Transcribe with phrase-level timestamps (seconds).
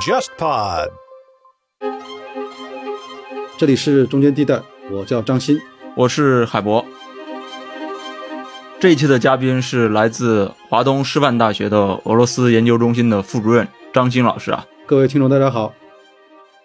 [0.00, 0.88] JustPod，
[3.58, 5.60] 这里是中间地带，我叫张鑫。
[5.94, 6.84] 我是海博。
[8.80, 14.64] 这一期的嘉宾是来自华东师范大学的俄罗斯研究中心的副主任张鑫老师啊。
[14.86, 15.74] 各位听众，大家好。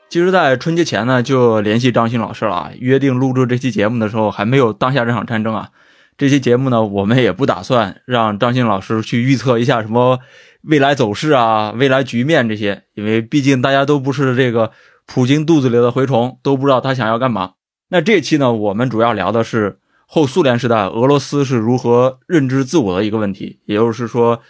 [0.09, 5.69] 其实，在春节前呢，就联系张鑫老师了啊，约定录制这期节目的时候，还没有当下这场战争啊。
[6.17, 10.19] 这期节目呢，我们也不打算让张鑫老师去预测一下什么
[10.61, 14.71] 未来走势啊、未来局面这些，因为毕竟大家都不是这个
[15.05, 17.53] 普京肚子里的蛔虫，都不知道他想要干嘛。
[17.89, 24.41] 那这期呢，我们主要聊的是后苏联时代俄罗斯是如何认知自我的一个问题，也就是说，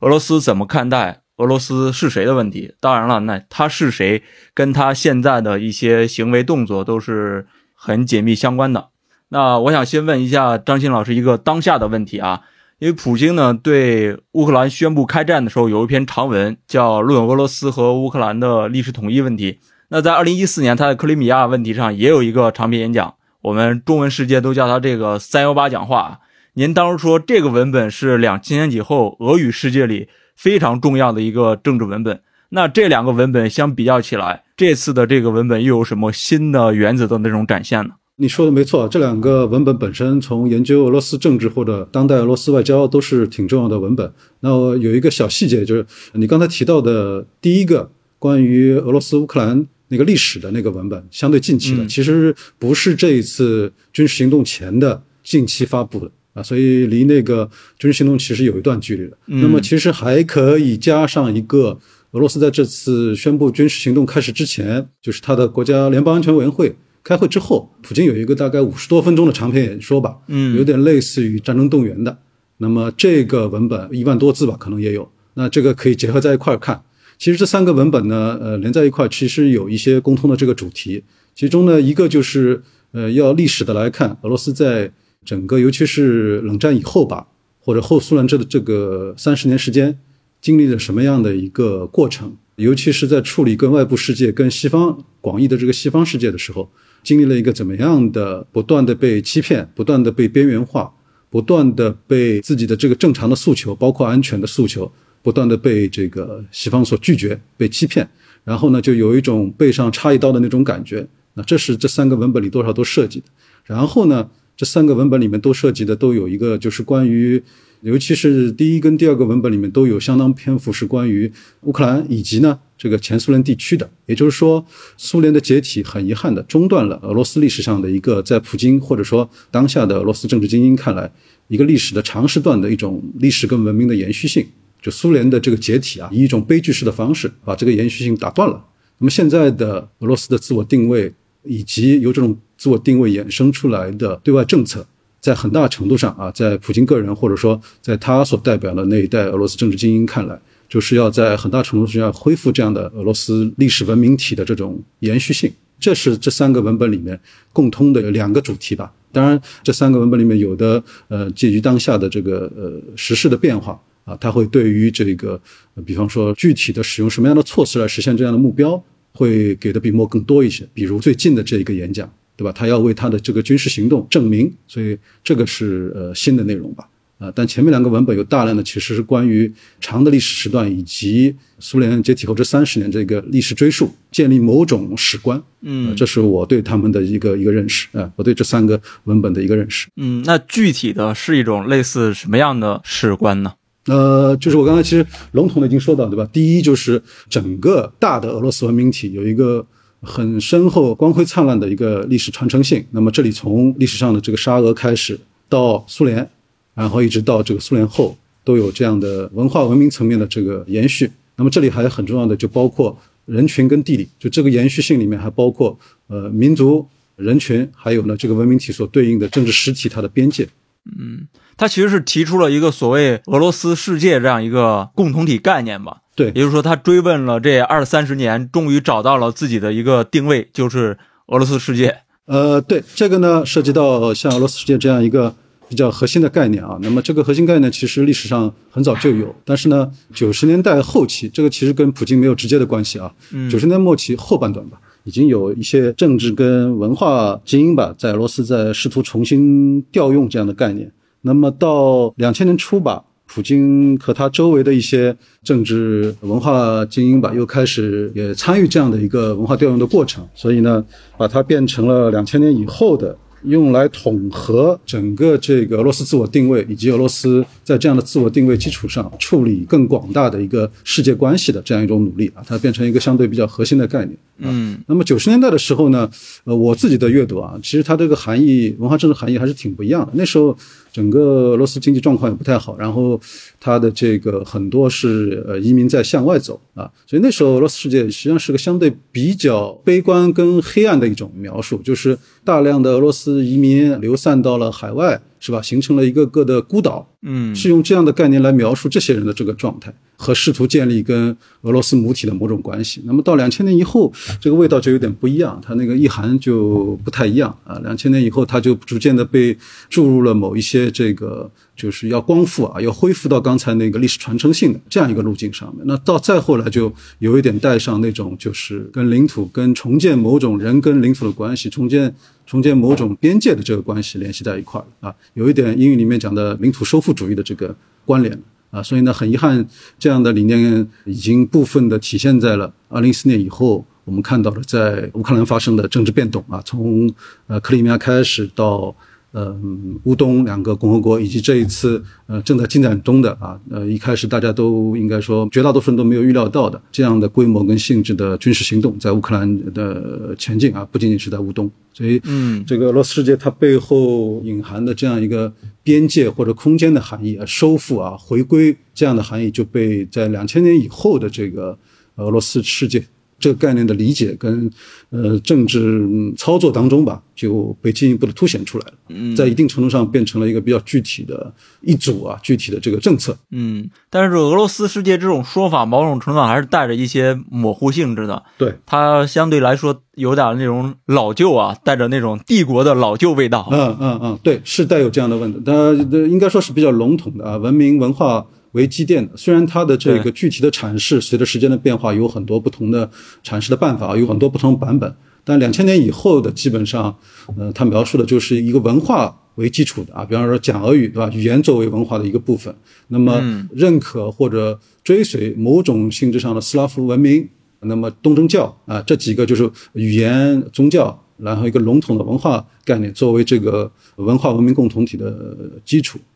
[0.00, 2.74] 俄罗斯怎么看待俄罗斯是谁的问题。
[2.80, 4.22] 当然了，那他是谁，
[4.54, 8.88] 跟他现在的一些行为动作都是很紧密相关的。
[9.30, 12.42] 那我想先问一下张鑫老师一个当下的问题啊，
[12.80, 19.52] 因为普京呢对乌克兰宣布开战的时候有一篇长文叫《论俄罗斯和乌克兰的历史统一问题》。
[19.88, 26.20] 那在二零一四年他在克里米亚问题上也有一个长篇演讲，我们中文世界都叫他这个“三幺八讲话”。
[26.54, 32.20] 您当时说这个文本是两千年以后俄语世界里非常重要的一个政治文本。
[32.48, 37.90] 那这两个文本相比较起来，这次的这个文本又有什么新的原则的那种展现呢？
[38.22, 44.12] 你说的没错，这两个文本本身从研究俄罗斯政治或者当代俄罗斯外交都是挺重要的文本。
[44.40, 57.48] 那有一个小细节，就是你刚才提到的第一个关于俄罗斯乌克兰那个历史的那个文本，相对近期的，其实不是这一次军事行动前的近期发布的啊，所以离那个
[57.78, 59.16] 军事行动其实有一段距离了。
[59.24, 61.78] 那么其实还可以加上一个，
[62.10, 66.76] 俄罗斯在这次宣布军事行动开始之前，就是他的国家联邦安全委员会。
[67.02, 72.18] 开会之后，普京有一个大概五十多分钟的长篇演说吧，嗯，有点类似于战争动员的。
[72.58, 75.10] 那么这个文本一万多字吧，可能也有。
[75.34, 76.82] 那这个可以结合在一块儿看。
[77.16, 81.02] 其实这三个文本呢，呃，连在一块儿，其实有一些共通的这个主题。
[81.34, 84.92] 其中呢，一个就是呃，要历史的来看，俄罗斯在
[85.24, 87.28] 整个尤其是冷战以后吧，
[87.60, 89.98] 或者后苏联这的这个三十年时间，
[90.42, 96.70] 经历了什么样的一个过程，尤其是在处理跟外部世界、跟西方广义的这个西方世界的时候。
[97.02, 100.92] 经历了一个怎么样的不断的被欺骗，不断的被边缘化，
[101.30, 104.90] 不断的被自己的这个正常的诉求，包括安全的诉求，
[105.22, 108.08] 不断的被这个西方所拒绝，被欺骗，
[108.44, 111.06] 然后呢，就有一种背上插一刀的那种感觉。
[111.34, 113.26] 那这是这三个文本里多少都涉及的。
[113.64, 117.42] 然后呢，这三个文本里面都涉及的都有一个，就是关于，
[117.82, 121.30] 尤其是第一跟第二个文本里面都有相当篇幅是关于
[121.62, 122.58] 乌克兰以及呢。
[122.76, 124.64] 这个前苏联地区的，也就是说，
[124.96, 131.12] 苏联的解体很遗憾的中断了俄罗斯历史上的一个在普京或者说当下的俄罗斯政治精英看来
[131.48, 134.46] 一个历史的长时段的一种历史跟文明的延续性。
[134.80, 138.64] 就苏联的这个解体啊，以一种悲剧式的方式把这个延续性打断了。
[138.96, 141.12] 那么现在的俄罗斯的自我定位
[141.44, 144.86] 以及由这种自我定位衍生出来的对外政策，
[145.20, 150.40] 在很大程度上啊，在普京个人或者说在他所代表的那一代俄罗斯政治精英看来。
[150.70, 157.18] 就是要在很大程度上要恢复这样的俄罗斯历史文明体的这种延续性，这是这三个文本里面
[157.52, 158.92] 共通的两个主题吧。
[159.10, 165.40] 当然，这三个文本里面有的呃，介于当下的这个呃时事的变化啊，它会对于这个，
[165.84, 168.80] 比方说具体的使用什么样的措施来实现这样的目标，
[169.14, 170.64] 会给的笔墨更多一些。
[170.72, 172.08] 比如最近的这一个演讲，
[172.40, 172.50] 对吧？
[172.50, 176.88] 他要为他的这个军事行动证明，所以这个是呃新的内容吧。
[177.18, 185.38] 啊，但前面两个文本有大量的其实是关于长的历史时段以及苏联解体后这三十年这个历史追溯，建立某种史观。
[185.60, 189.86] 嗯，这是我对他们的一个一个认识啊，我对这三个文本的一个认识。
[189.96, 193.52] 嗯，那具体的是一种类似什么样的史观呢？
[193.84, 196.26] 呃，就是我刚才其实笼统的已经说到，对吧？
[196.32, 199.66] 第一就是整个大的俄罗斯文明体有一个
[200.02, 202.84] 很深厚、光辉灿烂的一个历史传承性。
[202.90, 205.18] 那么这里从历史上的这个沙俄开始
[205.48, 206.28] 到苏联。
[206.72, 211.10] 然后一直到这个苏联后，都有这样的文化文明层面的这个延续。
[211.36, 215.76] 那么这里还有很重要的就包括人群跟地理，就这个延续性里面还包括
[216.06, 216.86] 呃民族、
[217.16, 220.48] 人群，还有呢这个文明体所对应的政治实体它的边界。
[220.86, 225.98] 嗯，他其实是提出了一个所谓俄罗斯世界这样一个共同体概念吧。
[226.14, 231.98] 对，也就是说他追问了这二三十年，终于找到了自己的一个定位，就是俄罗斯世界。
[232.26, 235.34] 呃，对这个呢，涉及到像俄罗斯世界这样一个。
[235.70, 243.14] 比较核心的概念啊，那么这个核心概念其实历史上很早就有，但是呢，九十年代后期，这个其实跟普京没有直接的关系啊。
[243.48, 244.80] 九十年末期后半段吧，
[245.10, 250.88] 已经有一些政治跟文化精英吧，在俄罗斯在试图重新调用这样的概念。
[251.22, 260.84] 那么到两千年初吧，普京和他周围的一些政治文化精英吧，又开始也参与这样的一个文化调用的过程，所以呢，
[261.18, 263.18] 把它变成了两千年以后的。
[263.44, 274.16] 用来统合整个这个俄罗斯自我定位，以及俄罗斯在这样的自我定位基础上处理更广大的一个世界关系的这样一种努力啊，它变成一个相对比较核心的概念。
[274.38, 276.10] 嗯，那么九十年代的时候呢，
[276.44, 280.12] 呃，我自己的阅读啊，其实它这个含义、文化政治含义还是挺不一样的。
[280.14, 280.56] 那时候
[280.92, 283.20] 整个俄罗斯经济状况也不太好，然后
[283.60, 295.20] 它的这个很多是呃移民在向外走啊，所以那时候俄罗斯世界实际上是个相对比较悲观跟黑暗的一种描述，就是大量的俄罗斯移民流散到了海外。
[295.40, 295.60] 是吧？
[295.60, 303.02] 形成了一个个的孤岛，嗯，是用这样的概念来描述这些人的这个状态和试图建立跟俄罗斯母体的某种关系。
[303.06, 307.78] 那么到两千年以后，这个味道就有点不一样，它那个意涵就不太一样啊。
[307.82, 309.56] 两千年以后，它就逐渐的被
[309.88, 315.84] 注入了某一些这个就是要光复啊，要恢复到刚才那个历史传承性的这样一个路径上面。
[315.86, 322.14] 那到再后来，就有一点带上那种就是跟领土、跟重建某种人跟领土的关系，重建。
[322.50, 327.72] 重建某种边界的这个关系联系在一块儿啊，有一点英语里面讲的领土收复主义的这个
[328.04, 328.36] 关联
[328.72, 329.64] 啊，所以呢，很遗憾，
[330.00, 337.08] 这样的理念已经部分的体现在了二零一四年以后，我们看到了在乌克兰发生的政治变动啊，从
[337.46, 338.92] 呃克里米亚开始到。
[339.32, 339.56] 呃，
[340.04, 355.52] 乌东两个共和国，以及这一次呃正在进展中的啊，呃一开始大家都应该说绝大多数人都没有预料到的这样的规模跟性质的军事行动，在乌克兰的前进啊，不仅仅是在乌东，所以嗯，这个俄罗斯世界它背后隐含的这样一个
[355.84, 361.78] 边界或者空间的含义啊，收复啊，回归这样的含义就被在两千年以后的这个
[362.16, 363.04] 俄罗斯世界。
[363.40, 364.70] 这个概念的理解跟
[365.08, 366.06] 呃政治
[366.36, 368.92] 操作当中吧，就被进一步的凸显出来了。
[369.08, 373.36] 嗯在一定程度上变成了一个比较具体的一组啊，具体的这个政策。
[373.50, 378.42] 嗯，但是俄罗斯世界这种说法，某种程度上还是带着一些模糊性质的。
[378.56, 383.68] 对，它相对来说有点那种老旧啊，带着那种帝国的老旧味道。
[383.72, 385.92] 嗯嗯嗯，对，是带有这样的问题，它
[386.28, 388.46] 应该说是比较笼统的啊，文明文化。
[388.72, 393.10] 为积淀的，虽然它的这个具体的阐释随着时间的变化有很多不同的
[393.44, 395.12] 阐释的办法，有很多不同版本，
[395.44, 397.16] 但两千年以后的基本上，
[397.56, 401.30] 呃，它描述的就是一个文化为基础的啊，比方说讲俄语，对吧？
[401.34, 402.74] 语言作为文化的一个部分，
[403.08, 407.48] 那么认可或者追随某种性质上的斯拉夫文明，
[407.80, 416.29] 那么东正教啊，这几个就是语言、宗教，然后一个笼统的文化概念作为这个文化文明共同体的基础啊。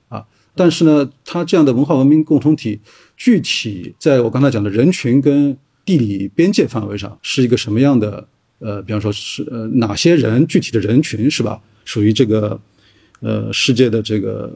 [0.54, 2.80] 但是呢，它这样的文化文明共同体，
[3.16, 8.26] 具体在我刚才讲的人群跟地理边界范围上，是一个什么样的？
[8.60, 11.60] 呃，比方说是呃哪些人，具体的人群是吧？
[11.84, 12.58] 属于这个
[13.20, 14.50] 呃世界的这个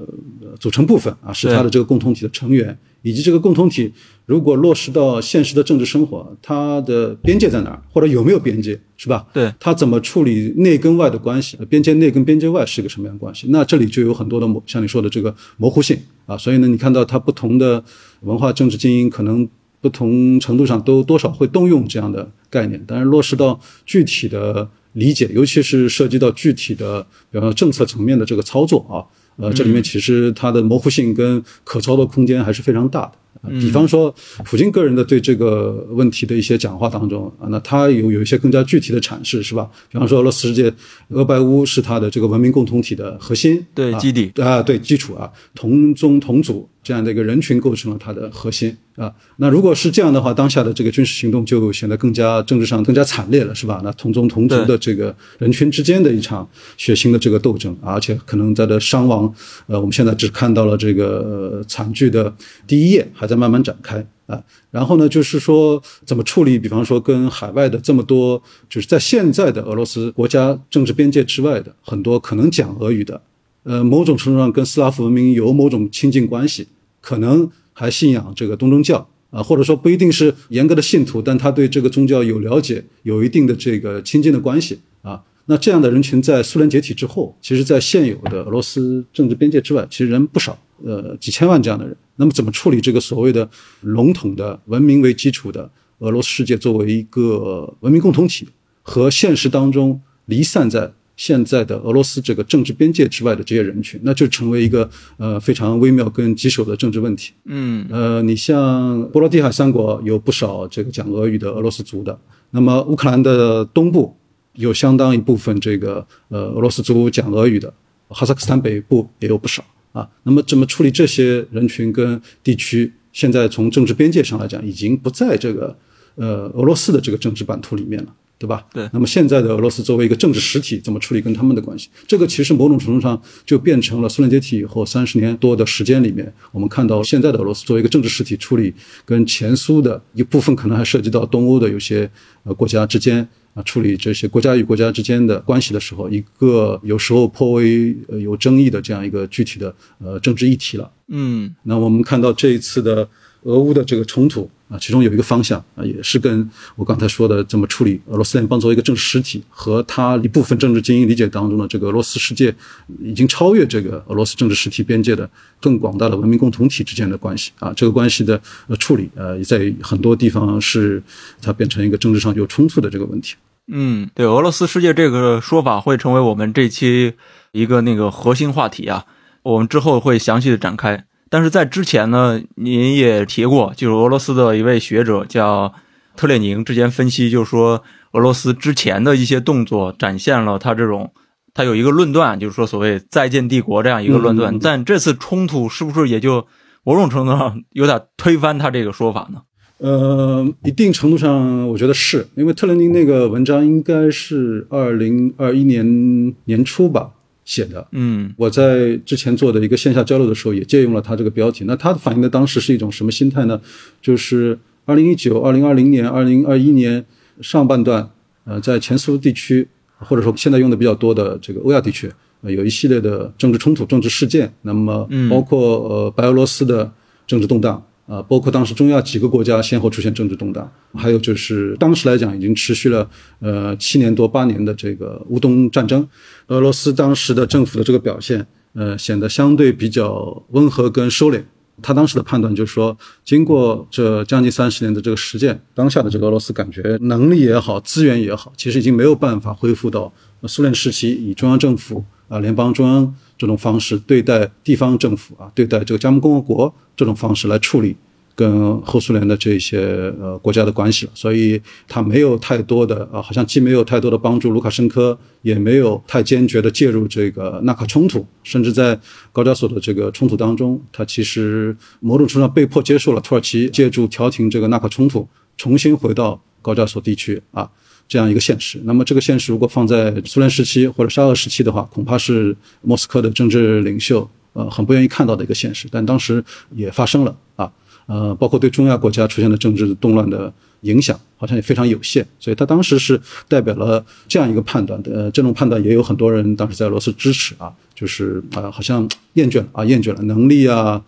[0.58, 2.78] 组成部分啊，是它的这个共同体的成员。
[3.02, 3.92] 以及这个共同体
[4.26, 9.26] 如果落实到现实的政治生活，它的边界在哪儿，或者有没有边界，是吧？
[9.32, 11.56] 对，它怎么处理内跟外的关系？
[11.70, 13.46] 边界内跟边界外是一个什么样的关系？
[13.50, 15.96] 那这里就有很多的模，像你说的这个模糊性
[16.26, 16.36] 啊。
[16.36, 17.82] 所以呢，你看到它不同的
[18.20, 19.48] 文化政治精英可能
[19.80, 29.06] 不同程度上都多少会动用这样的概念，但是落实到具体的理解，尤其是涉及到具体的，比方说政策层面的这个操作啊。
[29.38, 33.12] 呃，这里面其实它的模糊性跟可操作空间还是非常大的。
[33.60, 34.12] 比方说，
[34.44, 39.70] 普京个人的对这个问题的一些讲话当中啊，那他有有一些更加具体的阐释，是吧？
[39.88, 40.72] 比方说，俄罗斯世界，
[41.10, 46.68] 俄白乌是它的这个文明共同体的核心，对基底啊，对基础啊，同宗同祖。
[46.88, 49.12] 这样的一个人群构成了它的核心啊。
[49.36, 53.82] 那如果是这样的话，当下的这个军事行动就显得更加政治上更加惨烈了，是吧？
[53.84, 59.30] 那同宗同族的这个人群之间的一场血腥的这个斗争，而且可能在的伤亡，
[59.66, 62.34] 呃，我们现在只看到了这个惨剧的
[62.66, 64.42] 第一页，还在慢慢展开啊。
[64.70, 73.20] 然后呢，就是说怎么处理，比方说跟海外的这么多，就是在现在的俄罗斯国家政治边界之外的很多可能讲俄语的，
[73.64, 76.66] 呃，某种程度上跟斯拉夫文明有某种亲近关系。
[77.08, 85.24] 可能还信仰这个东正教啊，或者说不一定是严格的信徒，但他对这个宗教有了解，有一定的这个亲近的关系啊。
[85.46, 91.96] 那这样的人群在苏联解体之后，其实，在现有的俄罗斯政治边界之外，其实人不少，呃，几千万这样的人。
[92.16, 93.48] 那么，怎么处理这个所谓的
[93.80, 98.46] 笼统的文明为基础的俄罗斯世界作为一个文明共同体，
[98.82, 100.92] 和现实当中离散在？
[101.18, 107.32] 现在的俄罗斯这个政治边界之外的这些人群，那就成为一个呃非常微妙跟棘手的政治问题。
[107.44, 112.16] 嗯，呃，你像波罗的海三国有不少这个讲俄语的俄罗斯族的，
[112.52, 114.16] 那么乌克兰的东部
[114.54, 117.74] 有相当一部分这个呃俄罗斯族讲俄语的，
[118.06, 120.08] 哈萨克斯坦北部也有不少啊。
[120.22, 122.92] 那么怎么处理这些人群跟地区？
[123.12, 125.76] 现在从政治边界上来讲，已经不在这个
[126.14, 128.14] 呃俄罗斯的这个政治版图里面了。
[128.38, 128.64] 对吧？
[128.72, 128.88] 对。
[128.92, 131.88] 那么现在的俄罗斯作为一个政治实体，怎么处理跟他们的关系？
[132.06, 138.72] 这个其实某种程度上就变成了苏联解体以后三十年多的时间里面，我们看到现在的俄罗斯作为一个政治实体处理
[139.04, 142.08] 跟前苏的一部分，可能还涉及到东欧的有些
[142.44, 150.90] 呃国家之间啊，处理这些国家与国家之间的关系的时候，一个有时候颇为呃有争议的这样一个具体的呃政治议题了。
[151.08, 151.54] 嗯。
[151.64, 153.08] 那我们看到这一次的
[153.42, 154.50] 俄乌的这个冲突。
[154.68, 162.54] 啊，其中有一个方向啊，也是跟我刚才说的怎么处理俄罗斯联邦作为一个政治实体，和他一部分政治精英理解当中的这个俄罗斯世界，
[163.02, 165.26] 已经超越这个俄罗斯政治实体边界的
[165.58, 171.02] 更广大的文明共同体之间的关系啊，这个关系的呃处理呃，在很多地方是
[171.40, 173.36] 它变成一个政治上有冲突的这个问题。
[173.68, 177.14] 嗯，对，俄罗斯世界这个说法会成为我们这期
[177.52, 179.06] 一个那个核心话题啊，
[179.42, 181.06] 我们之后会详细的展开。
[181.30, 185.72] 但是在之前呢，您也提过，就是俄罗斯的一位学者叫
[186.16, 187.82] 特列宁，之前分析就是说，
[188.12, 191.12] 俄罗斯之前的一些动作展现了他这种，
[191.52, 194.58] 他有一个论断，就是说所谓再见帝国这样一个论断。
[194.58, 196.46] 但这次冲突是不是也就
[196.82, 199.42] 某种程度上有点推翻他这个说法呢？
[199.78, 207.10] 呃，一定程度上，我觉得是因为特列宁那个文章应该是二零二一年年初吧。
[207.48, 211.64] 写的，嗯，我在之前做的一个线下交流的时候，也借用了他这个标题。
[211.66, 213.58] 那他反映的当时是一种什么心态呢？
[214.02, 217.02] 就是二零一九、二零二零年、二零二一年
[217.40, 218.06] 上半段，
[218.44, 222.12] 呃，在前苏地区，或者说现在用的比较多的这个欧亚地区，
[222.42, 224.52] 呃，有一系列的政治冲突、政治事件。
[224.60, 226.92] 那么，包括呃白俄罗斯的
[227.26, 227.82] 政治动荡。
[228.08, 233.06] 啊，包括当时中亚几个国家先后出现政治动荡，还有就是当时来讲已经持续了
[233.38, 236.08] 呃七年多八年的这个乌东战争，
[236.48, 241.42] 俄罗斯当时的政府的这个表现，呃显得相对比较温和跟收敛。
[241.80, 250.12] 他当时的判断就是说，经过这将近三十年的这个实践，当下的这个俄罗斯感觉能力也好，资源也好，其实已经没有办法恢复到
[250.44, 253.14] 苏联时期以中央政府啊联邦中央。
[253.36, 257.94] 这种方式对待地方政府啊，对待这个加盟共和国这种方式来处理
[258.38, 259.80] 跟后苏联的这些
[260.20, 268.96] 呃国家的关系了，所以他没有太多的啊，好像既没有太多的帮助卢卡申科，也没有太坚决的介入这个纳卡冲突，甚至在
[269.32, 275.26] 高加索的这个冲突当中，他其实某种程度上被迫接受了土耳其借助调停这个纳卡冲突，
[275.56, 277.68] 重新回到高加索地区啊。
[278.06, 285.86] 这样一个现实，那么这个现实如果放在苏联时期或者沙俄时期的话，恐怕是莫斯科的政治领袖呃很不愿意看到的一个现实。
[285.90, 286.42] 但当时
[286.74, 287.70] 也发生了啊，
[288.08, 292.26] 呃，包括对中亚国家出现的政治动乱的影响，好像也非常有限。
[292.40, 301.00] 所以他当时是代表了这样一个判断的，呃，这种判断也有很多人当时在俄罗斯支持啊，就是啊，好像厌倦了啊，厌倦了能力啊。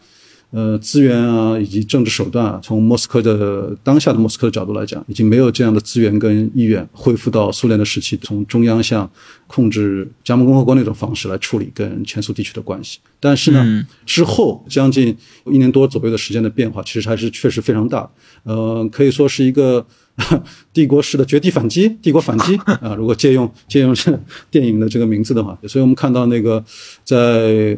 [0.52, 9.09] 呃，资源啊，以及政治手段啊，从莫斯科的当下的莫斯科的角度来讲，已经没有这样的资源跟意愿恢复到苏联的时期，从中央向
[9.47, 12.99] 控制加盟共和国那种方式来处理跟前苏地区的关系。
[13.21, 15.16] 但是呢，之后将近
[15.47, 18.11] 一年多左右的时间的变化，其实还是确实非常大。
[18.42, 19.87] 呃，可以说是一个
[20.75, 22.97] 帝国式的绝地反击，帝国反击啊。
[22.97, 24.19] 如果借用 借用这
[24.50, 26.64] 电影的这个名字的话，所以我们看到那个
[27.04, 27.16] 在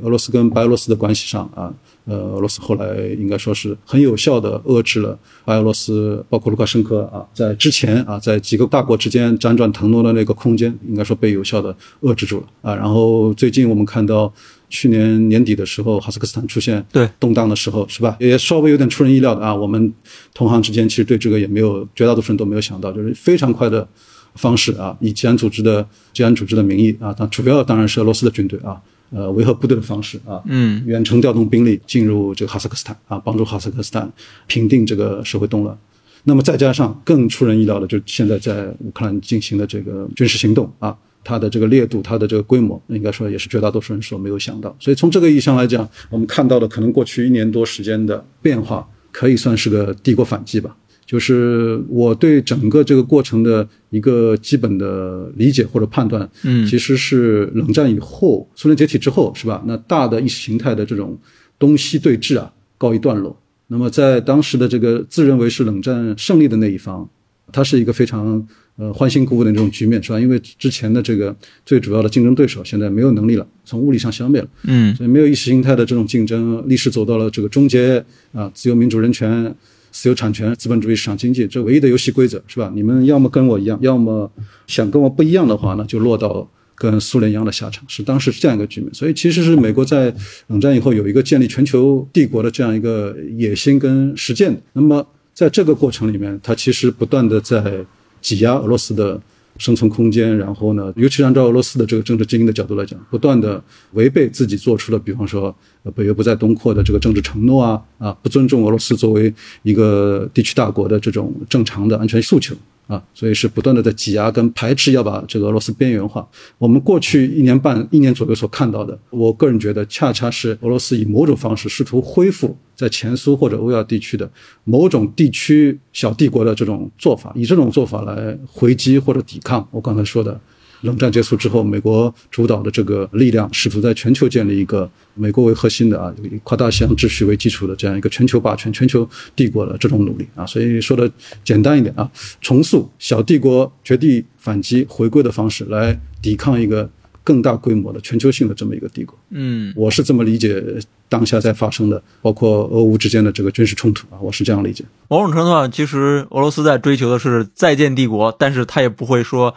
[0.02, 1.64] 俄罗斯跟白俄罗斯的关系上啊。
[1.64, 1.75] 呃，
[2.06, 12.75] 俄罗斯后来应该说是很有效的遏制了白俄罗斯，包括卢卡申科啊，在之前啊，在几个大国之间辗转腾挪的那个空间，应该说被有效的遏制住了啊。
[12.75, 14.32] 然后最近我们看到
[14.68, 18.16] 去年年底的时候，哈萨克斯坦出现对动荡的时候，是吧？
[18.18, 19.54] 也稍微有点出人意料的啊。
[19.54, 19.92] 我们
[20.35, 23.87] 同行之间其实对这个也没有绝大多数人都没有想到，就是非常快的
[24.35, 28.80] 方式啊，以治安组织的治安组织的名义啊，但主要当然是俄罗斯的军队啊。
[29.12, 34.11] 呃，维和部队的方式啊，嗯，远程调动兵力进入这个哈萨克斯坦啊，帮助哈萨克斯坦
[34.47, 35.76] 平定这个社会动乱。
[36.25, 44.75] 那么再加上更出人意料的，就现在在乌克兰进行的这个军事行动啊，它的这个烈度，它的这个规模，应该说也是绝大多数人所没有想到。
[44.78, 50.76] 所以从这个意义上来讲，我们看到的可能过去一年多时间的变化，可以算是个帝国反击吧。
[51.12, 59.62] 就是我对整个这个过程的一个基本的理解或者判断，嗯，其实是冷战以后，苏联解体之后，是吧？
[59.66, 61.19] 那大的意识形态的这种
[61.59, 63.38] 东西对峙啊，告一段落。
[63.66, 67.07] 那么在当时的这个自认为是冷战胜利的那一方，
[67.52, 70.19] 它是一个非常呃欢欣鼓舞的这种局面，是吧？
[70.19, 78.02] 因为之前的这个最主要的竞争对手现在没有能力了，从物理上消灭了，嗯，所以没有意识形态的这种竞争，历史走到了这个终结
[78.33, 79.54] 啊，自由民主人权。
[79.92, 82.72] 私有产权、资本主义市场经济，这唯一的游戏规则是吧？
[82.75, 84.28] 你们要么跟我一样，要么
[84.66, 88.92] 想跟我不一样的话，呢就落到跟苏联一样的下场，是当时是这样一个局面。
[88.92, 90.12] 所以其实是美国在
[90.49, 94.61] 冷战以后有一个建立全球帝国的这样一个野心跟实践。
[94.72, 97.84] 那么在这个过程里面，它其实不断的在
[98.20, 99.20] 挤压俄罗斯的。
[99.62, 105.54] 生存空间，然后呢，尤其按照俄罗斯的这个政治精英的角度来讲，不断的违背自己做出的，比方说，
[105.95, 112.57] 北约不再东扩的这个政治承诺啊，啊，不尊重俄罗斯作为一个地区大国的这种正常的安全诉求。
[112.86, 116.28] 啊，所以是不断的在挤压跟排斥，要把这个俄罗斯边缘化。
[116.58, 124.30] 我们过去一年半、一年左右所看到的，我个人觉得，恰恰是俄罗斯以某种方式试图恢复在前苏或者欧亚地区的
[124.64, 130.38] 某种地区小帝国的这种做法，以这种做法来回击或者抵抗我刚才说的。
[130.82, 140.44] 冷战结束之后，美国主导的这个力量试图在全球建立一个美国为核心的啊，以跨大西洋秩序为基础的这样一个全球霸权、全球帝国的这种努力啊。
[140.44, 141.10] 所以说的
[141.44, 142.10] 简单一点啊，
[142.40, 146.88] 重塑小帝国绝地反击回归的方式来抵抗一个
[147.22, 149.16] 更大规模的全球性的这么一个帝国。
[149.30, 150.62] 嗯，我是这么理解
[151.08, 154.82] 当下在发生的，包括俄乌之间的这个军事冲突啊，我是这样理解。
[155.06, 159.54] 某种程度上，其实俄罗斯在追求的是再建帝国，但是他也不会说。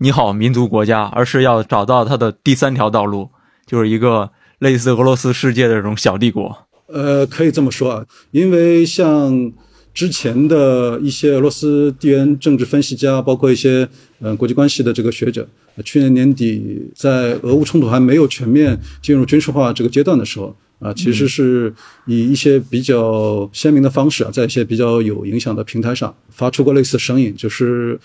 [0.00, 3.30] 你好，民族国家，而是要找到它的第三条道路，
[3.66, 6.56] 就是一个类似俄罗斯世界的这种小帝国。
[6.86, 9.52] 呃，可以这么说啊，因为像
[9.92, 13.88] 之前的一些俄罗斯地缘政治分析家，包括一些
[14.20, 15.44] 呃国际关系的这个学者，
[15.84, 21.74] 去年年底在俄乌冲突还没有全面进入军事化这个阶段的时候啊，其实是
[22.06, 27.98] 以一些比较鲜明的方式啊，在一些比较有影响的平台上发出过类似声音，就是。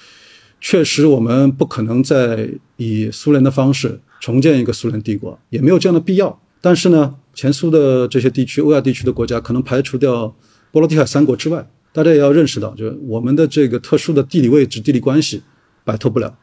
[0.65, 6.41] 确实，我们不可能再以苏联的方式重建一个苏联帝国，也没有这样的必要。
[6.61, 10.33] 但是呢，前苏的这些地区、欧亚地区的国家，可能排除掉
[10.71, 15.43] 波罗的海三国之外，大家也要认识到，就是我们的这个特殊的地理位置、地理关系
[15.83, 16.33] 摆脱不了。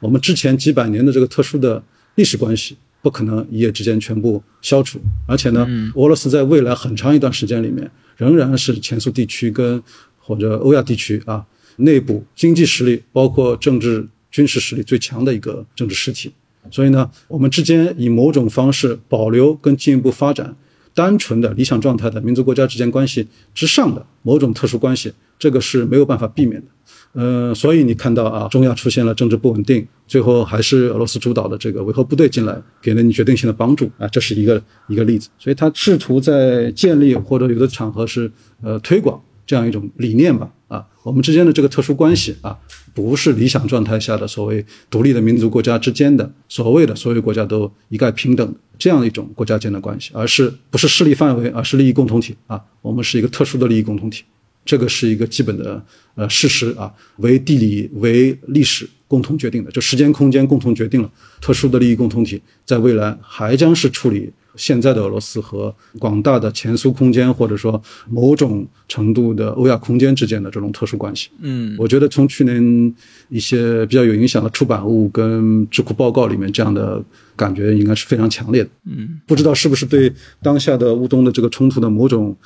[0.00, 1.80] 我们之前几百年的这个特殊的
[2.16, 5.00] 历史关系，不可能一夜之间全部消除。
[5.28, 9.80] 而且呢，俄罗斯在未来很长一段时间里面，仍然是前苏地区跟
[10.18, 11.46] 或者欧亚地区啊。
[11.80, 16.30] 内部经济实力，包括政治军事实力最强的一个政治实体，
[16.70, 20.54] 所以呢，我们之间以某种方式保留跟进一步发展
[20.94, 26.66] 单纯的理想状态的民族国家之间关系之上的某种特殊关系，这个是没有办法避免的。
[27.12, 35.28] 呃，所以你看到啊，中亚出现了政治不稳定，最后还是俄罗斯主导的这个维和部队进来，给了你决定性的帮助啊，这是一个一个例子。
[35.36, 38.30] 所以他试图在建立或者有的场合是
[38.62, 40.48] 呃推广这样一种理念吧。
[40.70, 42.56] 啊，我们之间的这个特殊关系啊，
[42.94, 52.62] 不是理想状态下的所谓独立的民族国家之间的所谓的所有国家都一概平等这样一种国家间的关系，而是不是势力范围，而是利益共同体啊。
[52.82, 54.22] 我们是一个特殊的利益共同体，
[54.64, 64.30] 这个是一个基本的呃事实啊，为地理为历史共同决定的，就时间空间共同决定了特殊的利益共同体在未来还将是处理。
[64.56, 72.94] 现在的俄罗斯和广大的前苏空间，或者说某种程度的欧亚空间之间的这种特殊关系，嗯，我觉得从去年
[73.28, 77.02] 一些比较有影响的出版物跟智库报告里面，这样的。
[77.40, 82.36] 感觉应该是非常强烈的，嗯，不知道是不是对当下的乌东的这个冲突的某种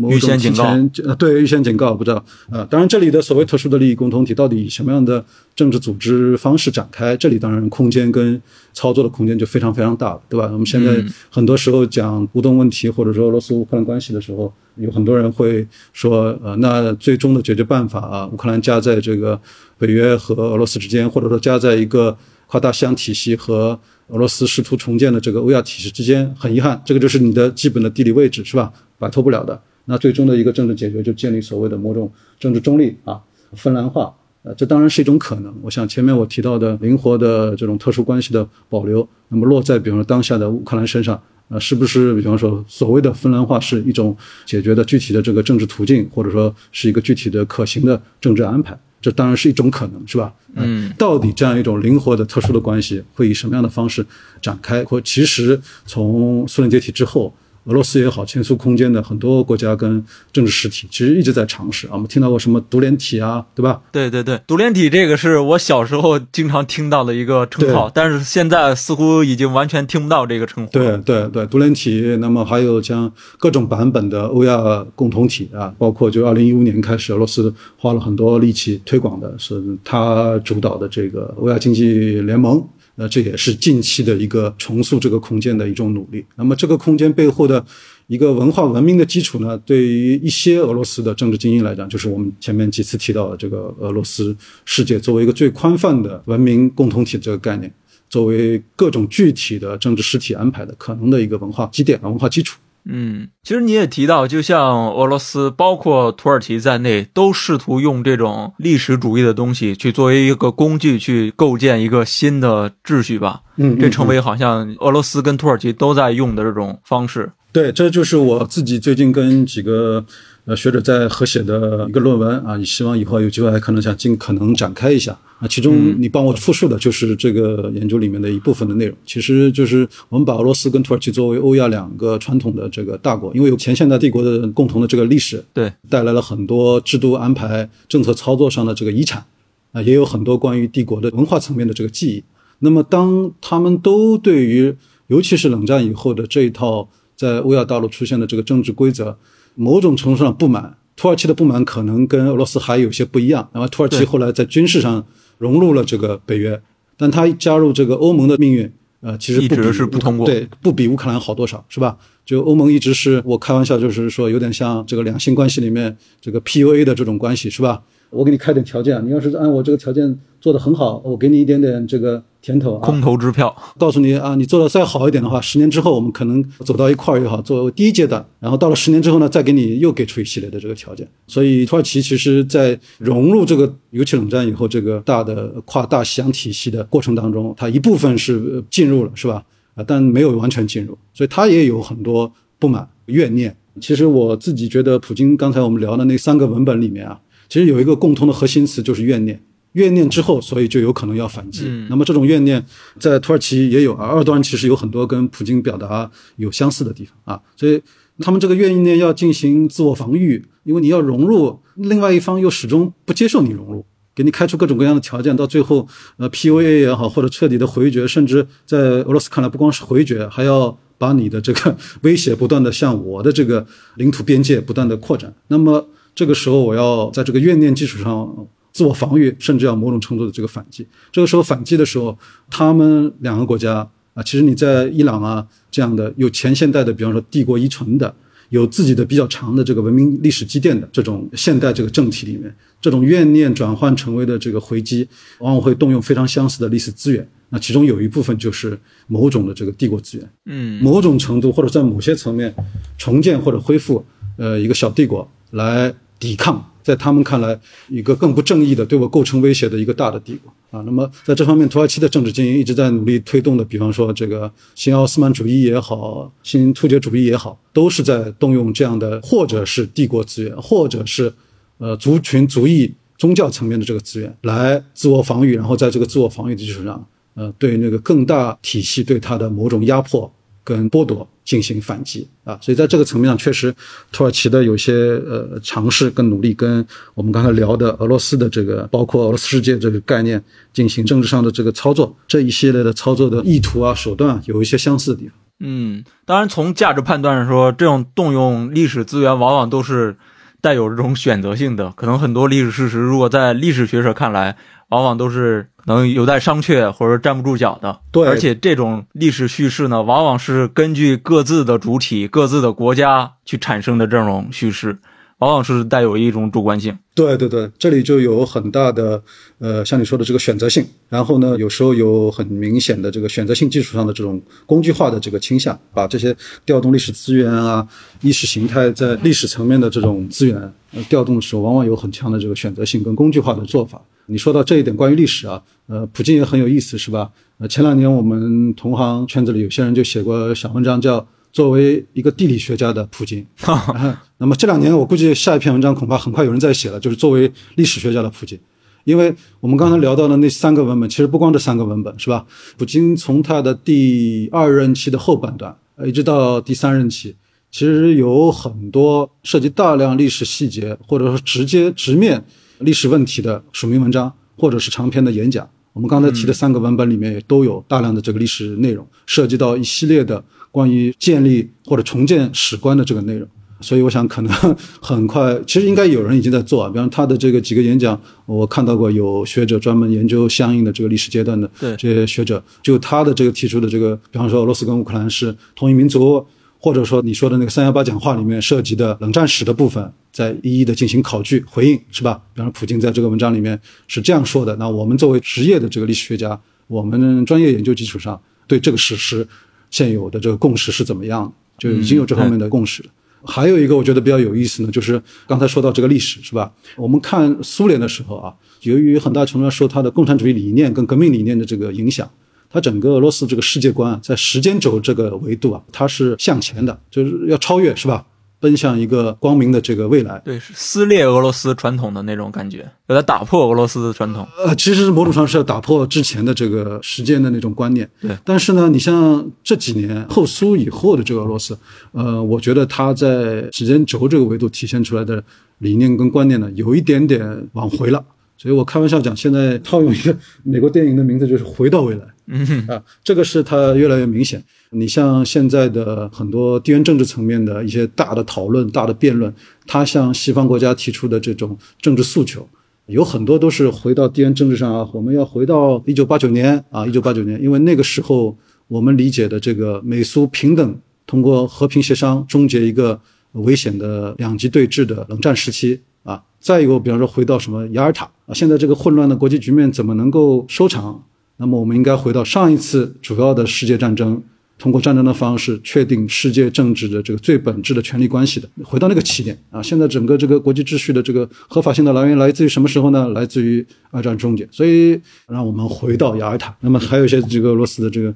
[0.00, 0.64] 某种警告，
[1.04, 2.64] 呃，对预先警告，不知道呃。
[2.66, 5.24] 当然，这里的所谓特殊的利益共同体到底以什么样的
[5.56, 8.40] 政治组织方式展开，这里当然空间跟
[8.72, 10.48] 操作的空间就非常非常大了，对吧？
[10.52, 19.40] 我们现在很多时候讲乌东问题或者说俄罗斯乌克兰关系的时候，有很多人会说，呃，那最终的解决办法啊，乌克兰夹在这个
[19.78, 23.80] 北约和俄罗斯之间，或者说夹在一个跨大西洋体系和。
[24.08, 28.72] 俄罗斯试图重建的这个欧亚体系之间，很遗憾，这个就是你的基本的地理位置，是吧？
[28.98, 29.60] 摆脱不了的。
[29.84, 33.20] 那最终的一个政治解决，就建立所谓的某种政治中立啊，
[33.52, 34.14] 芬兰化。
[34.42, 35.54] 呃，这当然是一种可能。
[35.62, 44.16] 我想前面我提到的灵活的这种特殊关系的保留，那么落在比方说当下的乌克兰身上，呃，是不是比方说所谓的芬兰化是一种
[44.46, 48.78] 解决的具体的这个政治途径，或者说是一个具体的可行的政治安排？
[49.00, 50.32] 这当然是一种可能，是吧？
[50.54, 54.04] 嗯，到底这样一种灵活的、特殊的关系会以什么样的方式
[54.40, 54.84] 展开？
[54.84, 57.34] 或其实从苏联解体之后。
[57.68, 60.02] 俄罗斯也好，前苏空间的很多国家跟
[60.32, 61.90] 政治实体，其实一直在尝试啊。
[61.92, 63.78] 我们听到过什么独联体啊，对吧？
[63.92, 70.72] 对对对，独联体这个是我小时候经常听到的一个称号，但是现在似乎已经完全听不到这个称呼。
[70.72, 72.16] 对对对，独联体。
[72.20, 82.66] 那么还有像各种版本的欧亚共同体啊，包括就二零一五年开始，俄罗斯花了很多力气推广的，是他主导的这个欧亚经济联盟。
[83.00, 86.24] 那这也是近期的一个重塑这个空间的一种努力。
[86.34, 87.64] 那么，这个空间背后的
[88.08, 89.56] 一个文化文明的基础呢？
[89.58, 97.72] 对于一些俄罗斯的政治精英来讲，就是我们前面几次提到的这个俄罗斯世界作为一个最宽泛的文明共同体这个概念。
[98.10, 102.58] 作为各种具体的政治实体安排的可能的一个文化基点啊，文化基础。
[102.90, 113.42] 嗯，其实你也提到，就像俄罗斯，包括土耳其在内，都试图用这种历史主义的东西去作为一个工具，去构建一个新的秩序吧。
[113.56, 117.30] 嗯这成为好像俄罗斯跟土耳其都在用的这种方式。
[117.52, 120.04] 对，这就是我自己最近跟几个
[120.44, 125.48] 呃学者在合写的一个论文啊，希望以后有机会还可能想尽可能展开一下啊。
[125.48, 139.24] 其中你帮我复述的就是这个研究里面的一部分的内容，其实就是我们把俄罗斯跟土耳其作为欧亚两个传统的这个大国，因为有前现代帝国的共同的这个历史，对，带来了很多制度安排、政策操作上的这个遗产
[139.72, 142.22] 啊，也有很多关于帝国的文化层面的这个记忆。
[142.60, 144.74] 那么，当他们都对于，
[145.06, 149.16] 尤其是冷战以后的这一套在欧亚大陆出现的这个政治规则，
[149.54, 153.48] 某种程度上不满，土耳其的不满可能跟俄罗斯还有些不一样。
[153.54, 155.06] 那么，土耳其后来在军事上
[155.38, 156.60] 融入了这个北约，
[156.96, 158.70] 但他加入这个欧盟的命运，
[159.00, 161.96] 呃，其实不一直是不通过对，不比乌克兰好多少，是吧？
[162.26, 167.82] 就欧盟一直是我开玩笑，就是说有点像这个两性关系里面这个 PUA 的这种关系，是吧？
[168.10, 181.06] 我给你开点条件，你要是按我这个条件做得很好，我给你一点点这个甜头啊，空头支票，告诉你啊，你做的再好一点的话，十年之后我们可能走到一块儿也好，作为第一阶段，然后到了十年之后呢，再给你又给出一系列的这个条件。
[181.26, 189.44] 所以土耳其其实在融入这个，油气冷战以后这个大的跨大西洋体系的过程当中，它一部分是呃进入了，是吧？
[189.74, 193.54] 啊，但没有完全进入，所以它也有很多不满、怨念。
[193.78, 199.38] 其实我自己觉得，普京刚才我们聊的那三个文本里面啊，其实有一个共同的核心词，就是怨念。
[199.72, 201.64] 怨念之后，所以就有可能要反击。
[201.88, 202.64] 那么这种怨念
[202.98, 207.80] 在土耳其也有，而鄂多安其实有很多跟普京表达有相似的地方啊，所以
[208.20, 213.84] 他们这个怨念要进行自我防御，因为你要融入，另外一方又始终不接受你融入。
[214.14, 225.32] 给你开出各种各样的条件，到最后，呃，PUA 也好，或者彻底的回绝，甚至在俄罗斯看来，不光是回绝，还要把你的这个威胁不断的向我的这个领土边界不断的扩展。
[225.46, 228.28] 那么这个时候，我要在这个怨念基础上
[228.72, 230.86] 自我防御，甚至要某种程度的这个反击。
[231.10, 232.16] 这个时候反击的时候，
[232.50, 238.14] 他们两个国家啊，其实你在伊朗啊这样的有前现代的，比方说帝国遗存的。
[238.50, 242.50] 有自己的比较长的这个文明历史积淀的这种现代这个政体里面，
[242.80, 245.06] 这种怨念转换成为的这个回击，
[245.40, 247.28] 往往会动用非常相似的历史资源。
[247.50, 252.54] 那其中有一部分就是某种的这个帝国资源，嗯，某种程度或者在某些层面
[252.96, 254.02] 重建或者恢复，
[254.38, 260.82] 呃，一个小帝国来抵抗，在他们看来一个更不正义的对我构成威胁的一个大的帝国啊。
[260.86, 271.30] 那么在这方面，土耳其的政治精英一直在努力推动的，比方说这个新奥斯曼主义也好，新突厥主义也好，都是在动用这样的，或者是帝国资源，或者是
[271.76, 280.32] 呃族群族裔宗教层面的这个资源来自我防御，然后在这个自我防御的基础上，呃，对那个更大体系对它的某种压迫
[280.68, 283.74] 跟剥夺进行反击啊，所以在这个层面上，确实
[284.12, 290.42] 土耳其的有些呃尝试跟努力，跟我们刚才聊的俄罗斯的这个，包括俄罗斯世界这个概念
[290.74, 295.34] 进行政治上的这个操作，这一系列的操作的意图啊手段啊有一些相似的地方。
[295.60, 300.14] 嗯，当然从价值判断上说，这种动用历史资源往往都是
[300.60, 301.90] 带有这种选择性的。
[301.96, 304.56] 可能很多历史事实，如果在历史学者看来，
[304.88, 308.00] 往往都是能有待商榷或者站不住脚的。
[308.10, 314.98] 对而且这种历史叙事呢，往往是根据各自的主体、各自的国家去产生的这种叙事，
[315.38, 316.98] 往往是带有一种主观性。
[317.14, 319.20] 对对对，这里就有很大的
[319.58, 327.86] 呃，像你说的这个选择性，然后呢，有时候有很明显的这个选择性基础上的这种工具化的这个倾向，把这些调动历史资源啊、
[328.20, 330.56] 意识形态在历史层面的这种资源、
[330.94, 334.00] 呃、调动的时候，往往有很强的这个选择性跟工具化的做法。
[334.28, 337.30] 你说到这一点，关于历史啊，呃，普京也很有意思，是吧？
[337.58, 341.26] 呃，前两年我们同行圈子里有些人就写过小文章，叫。
[341.50, 348.56] 作为一个地理学家的普京， 啊那么这两年我估计下一篇文章恐怕很快有人在写了，就是作为历史学家的普京，
[349.04, 352.44] 因为我们刚才聊到的那三个文本，其实不光这三个文本是吧？
[352.76, 357.34] 普京从他的第二任期的后半段，呃，一直到第三任期，
[357.70, 362.44] 其实有很多涉及大量历史细节，或者说直接直面
[362.80, 365.68] 历史问题的署名文章，或者是长篇的演讲。
[365.92, 373.48] 我们刚才提的三个文本里面也都有大量的这个历史内容，涉及到一系列的关于建立或者重建史观的这个内容。
[373.80, 374.52] 所以我想可能
[375.00, 376.90] 很快，其实应该有人已经在做啊。
[376.90, 386.44] 比方他的这个几个演讲，我看到过有学者专门研究相应的这个历史阶段的这些学者，就他的这个提出的这个，比方说俄罗斯跟乌克兰是同一民族，
[386.78, 392.40] 或者说你说的那个三幺八讲话里面涉及的冷战史的部分，在一一的进行考据回应，是吧？
[392.54, 396.58] 比方说普京在这个文章里面是这样说的，那我们作为职业的这个历史学家。
[396.86, 399.46] 我们专业研究基础上对这个史实
[399.90, 403.10] 现有的这个共识是怎么样的，就已经有这方面的共识了。
[403.44, 406.72] 还有一个我觉得比较有意思呢，就是刚才说到这个历史是吧？
[406.96, 412.26] 我们看苏联的时候啊，由于很大程度上受它的共产主义理念跟革命理念的这个影响，
[412.70, 418.24] 它整个俄罗斯这个世界观啊，在时间轴这个维度啊，它是向前的，就是要超越是吧？
[418.60, 420.36] 奔向一个光明的这个未来。
[420.44, 424.44] 对，是撕裂俄罗斯传统的那种感觉，要打破俄罗斯的传统。
[424.58, 428.10] 呃，其实某种上是要打破之前的这个时间的那种观念。
[428.20, 431.78] 对，但是呢，你像这几年后苏以后的这个俄罗斯，
[432.10, 435.40] 呃，我觉得它在时间轴这个维度体现出来的
[435.78, 438.24] 理念跟观念呢，有一点点往回了。
[438.58, 442.20] 所以我开玩笑讲，现在套用一个 美国电影的名字，就是《回到未来》。
[442.48, 444.62] 嗯啊，这个是它越来越明显。
[444.90, 449.54] 你像现在的很多地缘政治层面的一些大的讨论、大的辩论，
[449.86, 452.66] 它向西方国家提出的这种政治诉求，
[453.06, 455.08] 有很多都是回到地缘政治上啊。
[455.12, 458.56] 我们要回到一九八九年啊，一九八九年，因为那个时候
[458.88, 463.20] 我们理解的这个美苏平等，通过和平协商终结一个
[463.52, 466.42] 危险的两极对峙的冷战时期啊。
[466.60, 471.24] 再一个，比方说回到什么雅尔塔啊，现在这个混乱的国际局面怎么能够收场？
[471.58, 474.42] 那么我们应该回到上一次主要的世界战争。
[474.80, 479.82] 通过战争的方式确定世界政治的这个最本质的权力关系的，回到那个起点啊！
[479.82, 483.28] 现在整个这个国际秩序的这个合法性的来源来自于什么时候呢？
[483.30, 484.68] 来自于二战终结。
[484.70, 486.72] 所以让我们回到雅尔塔。
[486.78, 488.32] 那么还有一些这个俄罗斯的这个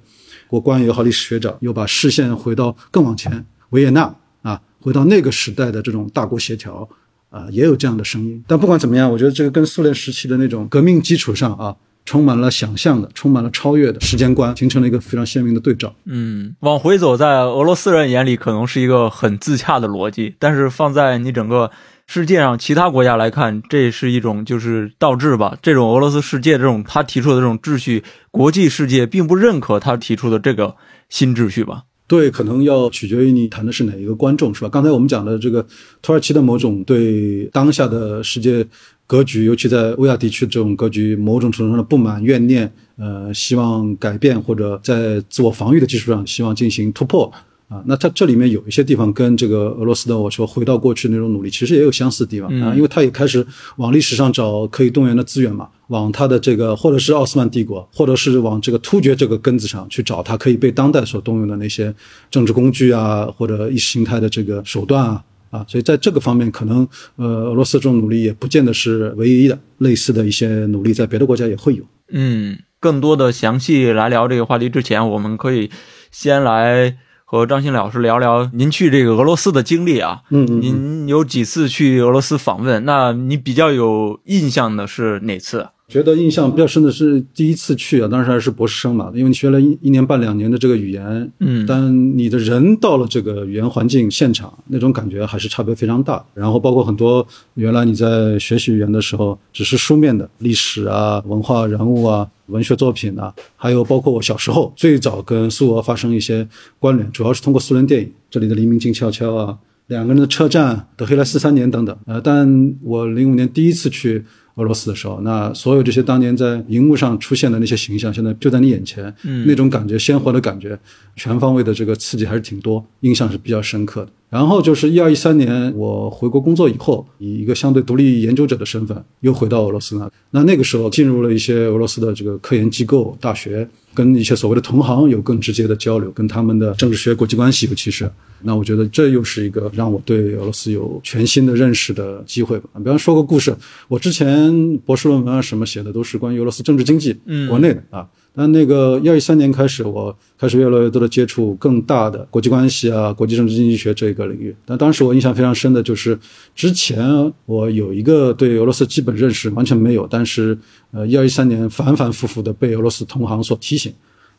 [0.49, 6.89] 国官也好，历史学者又把视线回到更往前，维也纳啊，回到那个时代的这种大国协调
[7.33, 8.45] 啊，也有这样的声音。
[8.47, 11.75] 但不管怎么样，我觉得这个跟苏联时期的那种革命基础上啊。
[12.05, 15.95] 充满了想象的，充满了超越的时间观，形成了一个非常鲜明的对照。
[16.05, 21.71] 嗯，往回走，在俄罗斯人眼里可能是一个很自洽的逻辑，但是放在你整个
[22.09, 25.57] 世界上其他国家来看，这是一种就是倒置吧。
[25.63, 30.75] 这种俄罗斯世界这种他提出的这种秩序，国际世界并不认可他提出的这个
[31.09, 31.85] 新秩序吧？
[32.13, 34.69] 对，可能要取决于你谈的是哪一个观众，是吧？
[34.69, 35.67] 刚才我们讲的这个
[36.03, 38.67] 土耳其的某种对当下的世界。
[39.05, 47.31] 格局，尤其在欧亚地区的这种格局，某种程度上的不满、怨念，呃，希望改变或者在自我防御的基础上，希望进行突破
[47.73, 47.83] 啊。
[47.87, 61.95] 那它这里面有一些地方跟这个俄罗斯的我说回到过去那种努力，其实也有相似的地方啊，因为他也开始往历史上找可以动员的资源嘛，往他的这个或者是奥斯曼帝国，或者是往这个突厥这个根子上去找它可以被当代所动用的那些
[62.31, 65.25] 政治工具啊，或者意识形态的这个手段啊。
[65.53, 71.85] 啊，所以在这个方面，可能呃，俄罗斯这种努力也不见得是唯一的，类似的一些努力在别的国家也会有。
[72.11, 75.71] 嗯，更多的详细来聊这个话题之前，我们可以
[76.11, 76.97] 先来
[77.33, 80.21] 和张新老师聊聊您去这个俄罗斯的经历啊。
[80.29, 80.61] 嗯嗯。
[80.61, 82.85] 您有几次去俄罗斯访问？
[82.85, 85.71] 那你比较有印象的是哪次？
[85.93, 96.25] 觉得印象比较深的是第一次去啊，当时还是博士生嘛，因为你学了一一年半两年的这个语言，嗯，但你的人到了这个语言环境现场，那种感觉还是差别非常大。
[96.33, 97.27] 然后包括很多
[97.57, 111.95] 原来你在学习语言的时候只是书面的历史啊、文化人物啊、文学作品啊，还有包括我小时候最早跟苏俄发生一些关联，主要是通过苏联电影，这里的黎明静悄悄啊，两个人的车站，德黑兰四三年等等。
[112.07, 114.25] 呃，但我零五年第一次去。
[114.57, 120.79] 俄罗斯的时候，那所有这些当年在荧幕上出现的那些形象，现在就在你眼前，嗯，那种感觉，鲜活的感觉，
[121.17, 124.13] 全方位的这个刺激还是挺多，印象是比较深刻的。
[124.33, 138.11] 然后就是一二一三年我回国工作以后，以一个相对独立研究者的身份，又回到俄罗斯那，那那个时候进入了一些俄罗斯的这个科研机构、大学，跟一些所谓的同行有更直接的交流，跟他们的政治学、国际关系，尤其是。
[138.41, 142.71] 那我觉得这又是一个让我对俄罗斯有全新的认识的机会吧。
[142.79, 143.55] 比方说个故事，
[143.87, 148.09] 我之前博士论文啊什么写的都是关于俄罗斯政治经济，嗯，国内的啊。
[148.35, 154.55] 但那个一二一三年开始，我开始越来越多的接触更大的国际关系啊、国际政治经济学这个领域。
[154.65, 156.19] 但当时我印象非常深的就是，
[156.55, 160.57] 之前我有一个对俄罗斯基本认识完全没有，但是
[160.93, 163.93] 呃一二一三年反反复复的被俄罗斯同行所提醒。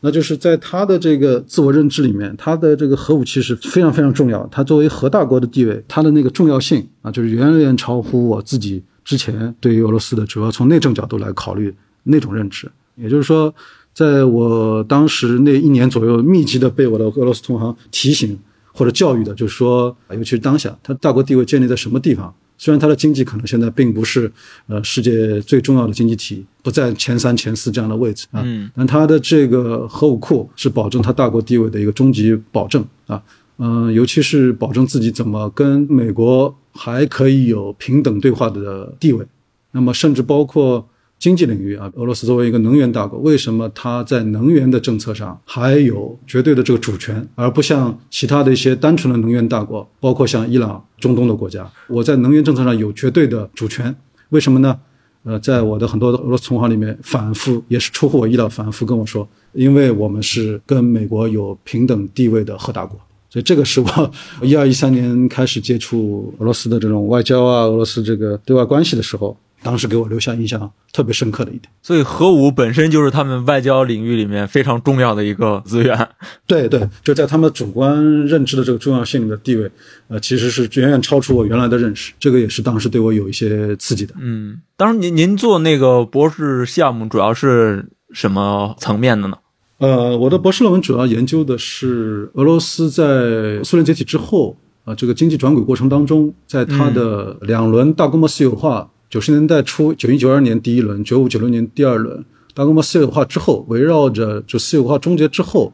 [0.06, 4.46] 那就是在他的这个自我认知里面，他的这个核武器是非常非常重要。
[4.52, 12.70] 他作为核大国的地位，他的那个重要性啊，就是远远超乎我自己之前对于俄罗斯的主要从内政角度来考虑那种认知。
[12.96, 13.54] 也就是说，
[13.94, 18.38] 在我当时那一年左右，密集的被我的俄罗斯同行提醒
[18.72, 22.34] 或者教育的，就是说，尤其是当下，他大国地位建立在什么地方？
[22.56, 24.32] 虽然它的经济可能现在并不是
[24.68, 33.22] 呃世界最重要的经济体，不在前三、前四这样的位置啊，嗯，但它的这个核武库是保证它大国地位的一个终极保证啊，
[33.58, 39.26] 嗯，尤其是保证自己怎么跟美国还可以有平等对话的地位，
[39.72, 40.88] 那么甚至包括
[41.24, 53.96] 经济领域啊，俄罗斯作为一个能源大国，为什么它在能源的政策上还有绝对的这个主权，而不像其他的一些单纯的能源大国，包括像伊朗、中东的国家，我在能源政策上有绝对的主权，
[54.32, 54.78] 为什么呢？
[55.24, 64.12] 呃，在我的很多俄罗斯同行里面，反复也是出乎我意料，反复跟我说，因为我们是跟美国有平等地位的核大国，所以这个是我
[64.44, 71.72] 一二一三年开始接触俄罗斯的这种外交啊，俄罗斯这个对外关系的时候，当时给我留下印象特别深刻的一点。
[71.82, 76.10] 所以核武本身就是他们外交领域里面非常重要的一个资源。
[76.46, 79.72] 对对，就在他们主观认知的这个重要性的地位，
[80.10, 82.14] 呃，其实是远远超出我原来的认识。
[82.20, 84.14] 这个也是当时对我有一些刺激的。
[84.20, 89.38] 嗯，当时您您做那个博士项目主要是什么层面的呢？
[89.80, 105.72] 呃，我的博士论文主要研究的是俄罗斯在苏联解体之后啊、这个经济转轨过程当中，在它的两轮大规模私有化，九十年代初，九一九二年第一轮，九五九六年第二轮大规模私有化之后，围绕着就私有化终结之后，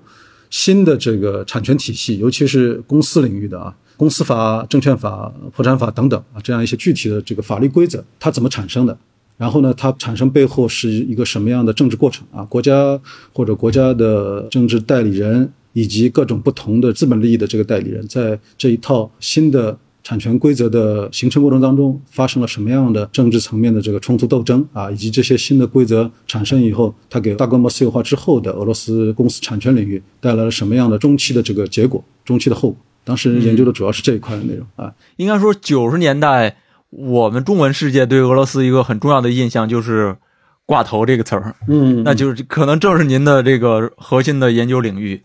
[0.49, 8.97] 新的这个产权体系，尤其是公司领域的啊，公司法、证券法、破产法等等啊，这样一些具体的这个法律规则，它怎么产生的？
[9.37, 12.43] 然后呢，它产生背后是一个什么样的政治过程啊？
[12.43, 12.99] 国家
[13.31, 19.77] 或者国家的政治代理人以及各种不同的资本利益的这个代理人，在这一套新的
[20.09, 24.89] 产权规则的形成过程当中，发生了什么样的政治层面的这个冲突斗争啊？
[24.89, 32.77] 以及这些新的规则产生以后，它给大规模私有化之后的俄罗斯公司产权领域带来了什么样的中期的这个结果、中期的后果？
[33.03, 34.91] 当时研究的主要是这一块的内容啊。
[35.17, 36.57] 应该说九十年代
[36.89, 40.17] 我们中文世界对俄罗斯一个很重要的印象就是
[40.65, 45.21] “挂头”这个词儿，嗯那就是可能正是您的这个核心的研究领域。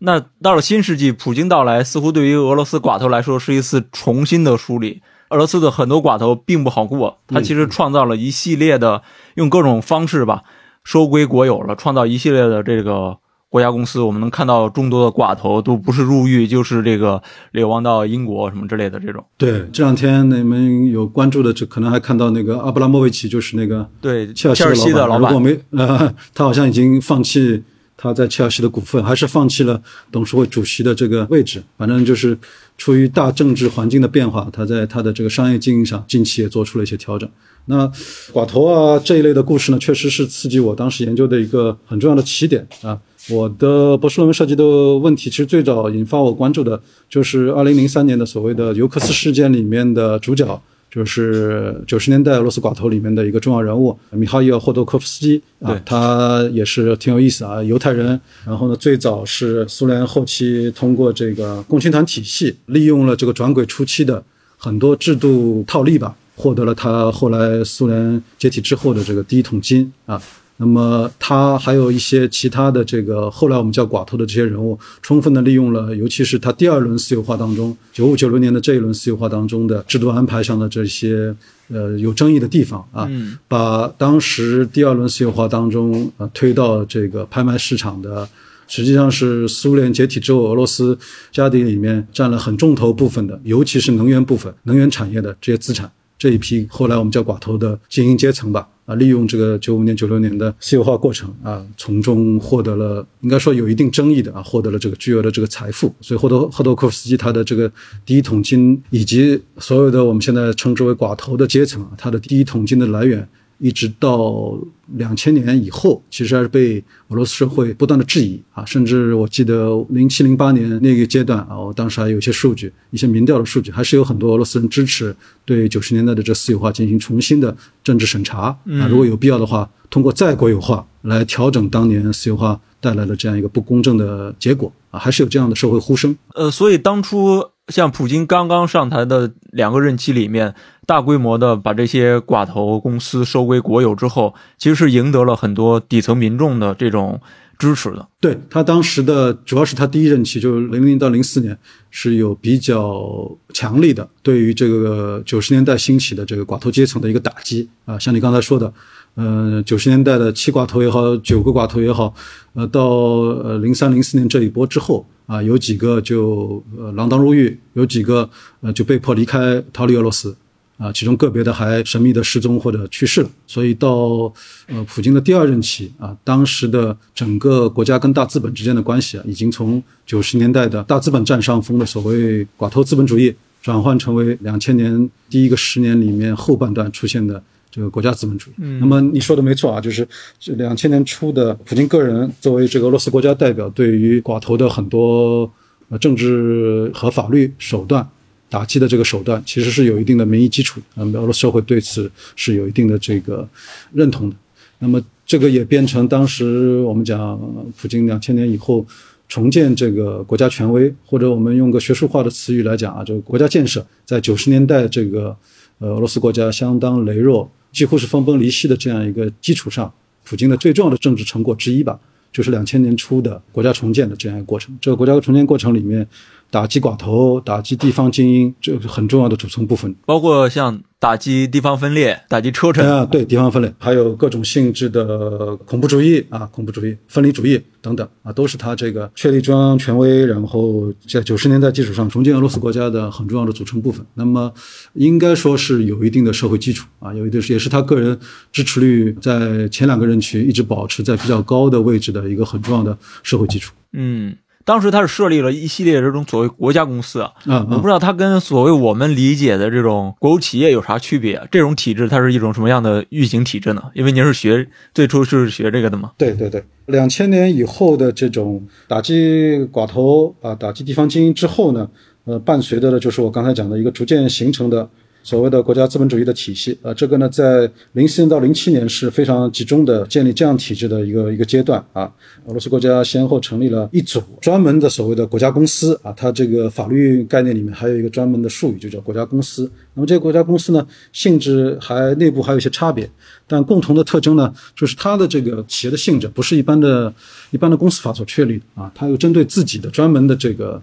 [0.00, 5.02] 那到了新世纪，普京到来，似乎对于俄罗斯寡头来说是一次重新的梳理。
[5.30, 9.02] 俄罗斯的很多寡头并不好过，他其实创造了一系列的
[9.34, 10.42] 用各种方式吧
[10.84, 13.18] 收归国有了，创造一系列的这个
[13.50, 14.00] 国家公司。
[14.00, 19.22] 我们能看到众多的寡头都不是入狱，就是这个流亡到英国什么之类的这种。
[19.36, 27.62] 对，这两天你们有关注的，这可能还看到那个阿布拉莫维奇，就是那个对，切尔西的老板如果板，没呃，他好像已经放弃
[28.00, 31.62] 他在切尔西的股份，还是放弃了董事会主席的这个位置。
[31.76, 32.38] 反正就是
[32.78, 37.28] 出于大政治环境的变化，他在他的这个商业经营上近期也做出了一些调整。
[37.66, 37.86] 那
[38.32, 42.98] 寡头啊这一类的故事呢，确实是刺激我当时研究的一个很重要的起点啊。
[43.28, 44.64] 我的博士论文涉及的
[44.96, 46.80] 问题，其实最早引发我关注的
[47.10, 58.18] 就是2003年的所谓的尤克斯事件里面的主角，就是九十年代俄罗斯寡头里面的一个重要人物米哈伊尔·霍多科夫斯基啊，他也是挺有意思啊，犹太人。
[58.46, 64.22] 然后呢，最早是苏联后期通过这个共青团体系，利用了这个转轨初期的
[64.56, 70.20] 很多制度套利吧，获得了他后来苏联解体之后的这个第一桶金啊。
[70.58, 81.34] 那么他还有一些其他的这个后来我们叫寡头的这些人物，充分的利用了，尤其是他第二轮私有化当中，九五九六年的这一轮私有化当中的制度安排上的这些
[81.68, 88.28] 呃有争议的地方啊，嗯把当时第二轮私有化当中呃推到这个拍卖市场的。
[88.70, 90.98] 实际上是苏联解体之后，俄罗斯
[91.32, 95.90] 家底里面占了很重头部分的，尤其是能源部分、能源产业的这些资产。
[96.18, 105.94] 这一批后来我们叫寡头的精英阶层吧，啊，利用这个九五年、九六年的私有化过程啊，从中获得了应该说有一定争议的啊，获得了这个巨额的这个财富。
[106.00, 107.70] 所以霍多霍多科夫斯基他的这个
[108.06, 113.28] 第一桶金，以及所有的我们现在称之为寡头的阶层啊，他的第一桶金的来源。
[113.58, 114.56] 一直到
[114.96, 136.16] 两千年以后，其实还是被俄罗斯社会不断的质疑啊，甚至我记得零七零八年那个阶段啊，我当时还有一些数据，一些民调的数据，还是有很多俄罗斯人支持对九十年代的这私有化进行重新的政治审查啊，如果有必要的话，通过再国有化来调整当年私有化带来的这样一个不公正的结果啊，还是有这样的社会呼声。
[136.34, 140.54] 呃，所以当初像普京刚刚上台的两个任期里面，
[140.86, 147.20] 大规模的把这些寡头公司收归国有之后，其实是赢得了很多底层民众的这种
[147.58, 148.08] 支持的。
[148.20, 151.56] 对他当时的主要是他第一任期，就是零零到零四年
[151.90, 158.72] 是有比较强力的对于这个九十年代兴起的这个寡头阶层的一个打击啊，像你刚才说的，
[159.18, 162.14] 呃，九十年代的七寡头也好，九个寡头也好，
[162.54, 170.36] 呃，到呃零三零四年这一波之后啊，有几个就呃锒铛入狱，有几个呃就被迫离开逃离俄罗斯。
[170.78, 174.32] 啊，其中个别的还神秘的失踪或者去世了，所以到
[174.68, 188.54] 呃普京的第二任期啊，当时的整个国家跟大资本之间的关系啊，已经从九十年代的大资本占上风的所谓寡头资本主义，转换成为两千年第一个十年里面后半段出现的这个国家资本主义。
[188.80, 190.06] 那么你说的没错啊，就是
[190.38, 195.50] 这两千年初的普京个人作为这个俄罗斯国家代表，对于寡头的很多
[195.88, 198.06] 呃政治和法律手段
[198.48, 200.80] 打击的这个手段，其实是有一定的民意基础。
[200.94, 203.48] 那么俄罗斯社会对此是有一定的这个
[203.92, 204.36] 认同的。
[204.78, 207.38] 那么这个也变成当时我们讲
[207.76, 208.86] 普京两千年以后。
[209.30, 215.36] 重建这个国家权威，或者我们用个学术化的词语来讲啊，这个国家建设，在九十年代这个
[215.80, 217.46] 呃俄罗斯国家相当羸弱，
[217.78, 219.88] 几乎是分崩离析的这样一个基础上，
[220.24, 221.96] 普京的最重要的政治成果之一吧，
[222.32, 224.76] 就是两千年初的国家重建的这样一个过程。
[224.80, 226.04] 这个国家重建过程里面，
[226.50, 230.80] 打击寡头，打击地方精英，这是很重要的组成部分，包括像。
[231.00, 244.04] 打击地方分裂，打击车臣啊，对地方分裂，还有各种性质的恐怖主义啊，恐怖主义、分离主义等等啊，都是他这个确立中央权威，然后在九十年代基础上重建俄罗斯国家的很重要的组成部分。
[244.14, 244.52] 那么
[244.94, 248.18] 应该说是有一定的社会基础啊，有一定是也是他个人
[248.50, 253.72] 支持率在前两个任期一直保持在比较高的位置的一个很重要的社会基础。
[253.92, 254.36] 嗯。
[254.68, 261.42] 当时他是设立了一系列这种所谓国家公司啊，嗯，我不知道它跟所谓我们理解的这种国有企业有啥区别？
[261.50, 263.82] 这种体制它是一种什么样的运行体制呢？
[263.94, 266.12] 因为您是学最初是学这个的嘛？
[266.18, 271.88] 对对对，两千年以后的这种打击寡头啊，打击地方精英之后呢，
[272.26, 274.86] 呃，伴随着的就是我刚才讲的一个逐渐形成的。
[275.28, 282.10] 所谓的国家资本主义的体系，啊，这个呢，在零四年到零七年是非常集中的建立这样体制的一个一个阶段啊。
[282.46, 289.70] 俄罗斯国家先后成立了一组专门的所谓的国家公司啊，它这个法律概念里面还有一个专门的术语，就叫国家公司。
[289.92, 293.06] 那么这个国家公司呢，性质还内部还有一些差别，
[293.48, 297.12] 但共同的特征呢，就是它的这个企业的性质不是一般的、
[297.50, 300.80] 一般的公司法所确立的啊，它有针对自己的专门的这个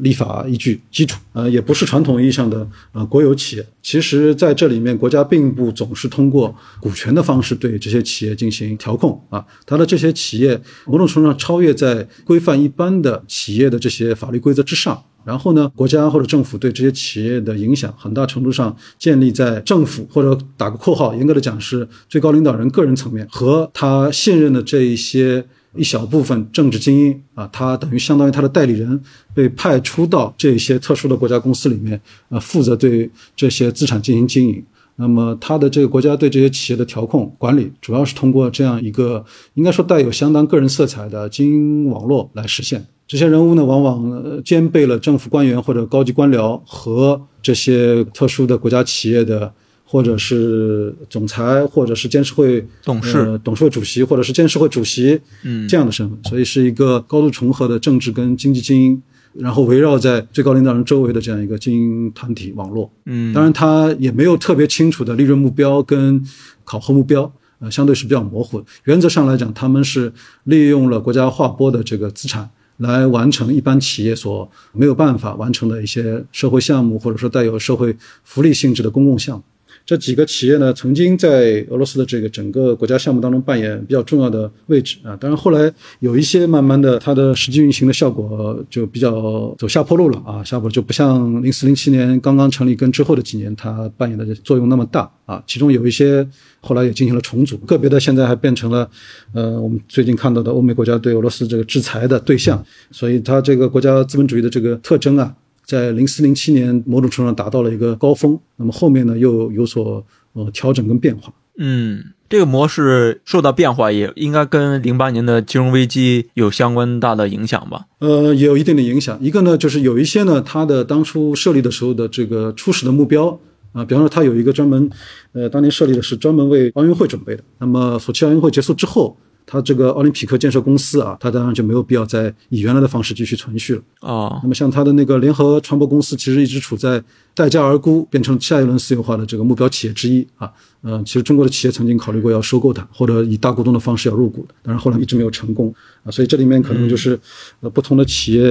[0.00, 3.66] 立法依据基础，呃，也不是传统意义上的呃国有企业。
[3.80, 9.42] 其实，在这里面，国家并不总是通过股权的方式对这些企业进行调控啊。
[9.64, 15.02] 它的这些企业某种程度上超越在规范一般的企业的这些法律规则之上。
[15.24, 25.44] 然后呢，国家或者政府对这些企业的影响，很大程度上建立在政府或者打个括号，严格的讲是最高领导人个人层面和他信任的这一些。
[25.76, 28.98] 一小部分政治精英啊，他等于相当于他的代理人，
[29.34, 32.00] 被派出到这些特殊的国家公司里面，
[32.30, 34.64] 呃，负责对这些资产进行经营。
[34.96, 42.84] 那么，他的这个国家对这些企业的调控管理，主要是通过这样一个应该说带有相当个人色彩的精英网络来实现。
[43.08, 49.52] 这些人物呢，往往兼备了政府官员或者高级官僚和这些特殊的国家企业的。
[49.90, 59.02] 或者是总裁，或者是监事会董事、董事会主席，或者是监事会主席，嗯，这样的身份，所以是一个高度重合的政治跟经济精英，
[59.32, 62.92] 然后围绕在最高领导人周围的这样一个精英团体网络。
[63.06, 66.22] 嗯，当然他也没有特别清楚的利润目标跟
[66.64, 68.66] 考核目标，呃，相对是比较模糊的。
[68.84, 70.12] 原则上来讲，他们是
[70.44, 72.46] 利用了国家划拨的这个资产
[72.78, 79.44] 来完成一般企业所没有办法完成的一些社会项目，或者说带有社会福利性质的公共项目。
[79.84, 85.16] 这几个企业呢，曾经在俄罗斯的这个整个国家项目当中扮演比较重要的位置啊。
[85.16, 95.42] 当然，后来有一些慢慢的，它的实际运行的效果就比较走下坡路了啊，下坡就不像零四零七年刚刚成立跟之后的几年，它扮演的作用那么大啊。
[95.46, 96.26] 其中有一些
[96.68, 98.90] 后来也进行了重组，个别的现在还变成了，
[99.32, 102.62] 呃，我们最近看到的欧美国家对俄罗斯这个制裁的对象。
[102.90, 105.34] 所以它这个国家资本主义的这个特征啊。
[105.64, 108.38] 在零四零七年，某种程度上达到了一个高峰。
[108.56, 110.02] 那么后面呢，又有所
[110.32, 111.30] 呃调整跟变化。
[111.58, 117.84] 嗯，这个模式受到变化，也应该跟零八年的金融危机有相关大的影响吧？
[117.98, 119.18] 呃，也有一定的影响。
[119.20, 123.38] 一个呢，就是有一些呢，它的当初设立的时候的这个初始的目标
[123.78, 124.90] 啊，比方说他有一个专门，
[125.32, 127.44] 呃，当年设立的是专门为奥运会准备的。
[127.58, 129.16] 那么索契奥运会结束之后。
[129.50, 134.38] 它这个奥林匹克建设公司啊，它当然就没有必要再以原来的方式继续存续了啊。
[134.42, 137.02] 那么像它的那个联合船舶公司，其实一直处在
[137.34, 140.52] 待价而沽，变成下一轮私有化的这个目标企业之一啊。
[140.82, 145.74] 嗯，其实中国的企业曾经考虑过要收购它，或者以大股东的方式要入股的，但是后来一直没有成功
[146.04, 146.10] 啊。
[146.10, 147.18] 所以这里面可能就是
[147.60, 148.42] 呃不同的企业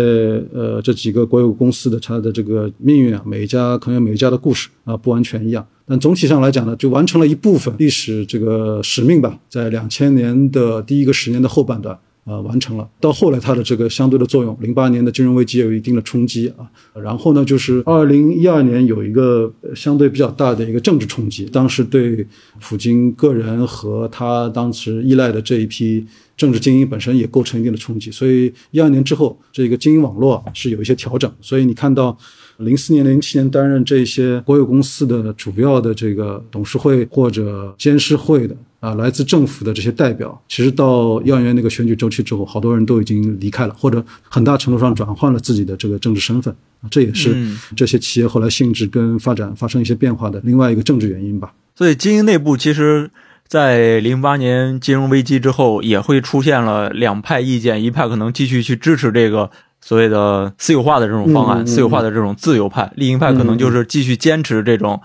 [0.51, 5.65] 呃这几个国有公司的它的这个命运啊，每一家可能有每一家的故事啊，不完全一样。
[5.89, 12.85] 但总体上来讲呢，就完成了一部分历史这个使命吧，在两千年的第一个十年的后半段，呃，完成了。
[12.99, 16.67] 到后来它的这个相对的作用，零八年的金融危机有一定的冲击啊。
[17.01, 22.27] 然后呢，就是二零一二年有一个相对比较大的一个政治冲击，当时对
[22.59, 28.11] 普京个人和他当时依赖的这一批政治精英本身也构成一定的冲击。
[28.11, 31.31] 所以一二年之后，这个精英网络是有一些调整。
[31.39, 32.17] 所以你看到。
[32.57, 47.35] 零四年、零七年担任这些国有公司的主要的这个董事会或者监事会的啊，来自政府的这些代表，其实到幼儿园那个选举周期之后，好多人都已经离开了，或者很大程度上转换了自己的这个政治身份啊，这也是
[47.75, 51.53] 这些企业后来性质跟发展发生一些变化的另外一个政治原因吧。
[51.75, 53.09] 所以，经营内部其实。
[53.49, 59.49] 在零八年金融危机之后，也会出现了两派意见，一派可能继续去支持这个
[59.81, 65.01] 所谓的私有化的这种方案，私有化的这种自由派；另一派可能就是继续坚持这种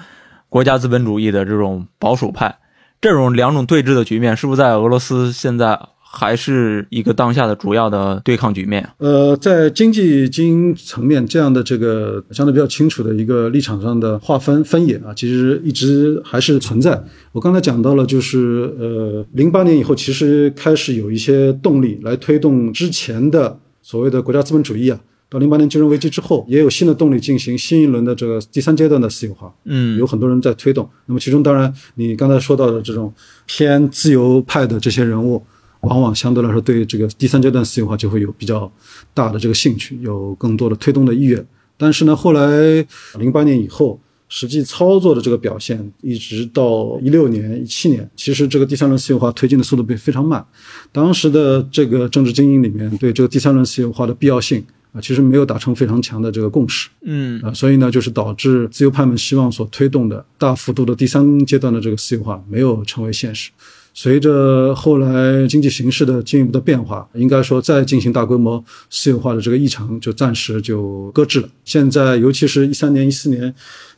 [0.49, 2.59] 国家资本主义的这种保守派。
[3.01, 5.79] 这种两种对峙的局面，是不是在俄罗斯现在？
[6.14, 8.87] 还是一个当下的主要的对抗局面。
[8.99, 17.03] 呃，在经济经营层面，这样的这个相对比较清楚的一个立场上的划分分野啊，其实一直还是存在。
[17.33, 24.99] 我刚才讲到了，就是呃，零八年以后，其实开始有一些动力来推动之前的所谓的国家资本主义啊。
[25.28, 29.55] 到零八年金融危机之后，也有新的动力进行新一轮的这个第三阶段的私有化。
[29.64, 30.89] 嗯，有很多人在推动。
[31.07, 33.12] 那么其中当然，你刚才说到的这种
[33.47, 35.45] 偏自由派的这些人物。
[35.83, 38.70] 往往相对来说，对这个第三阶段私有化就会有比较
[39.12, 41.45] 大的这个兴趣，有更多的推动的意愿。
[41.76, 42.87] 但是呢，后来
[43.18, 43.99] 零八年以后，
[44.35, 50.43] 实际操作的这个表现，一直到一六年、一七年，其实这个第三轮私有化推进的速度被非常慢。
[50.91, 56.89] 当时的这个政治精英里面，对这个第三轮私有化的必要性啊，其实没有达成非常强的这个共识。
[57.03, 63.51] 嗯啊，所以呢，就是导致自由派们希望所推动的大幅度的第三阶段的这个私有化没有成为现实。
[63.95, 71.49] 随着后来经济形势的进一步的变化，应该说再进行大规模私有化的这个议程就暂时就搁置了。
[71.66, 73.55] 现在，尤其是一三年、一四年，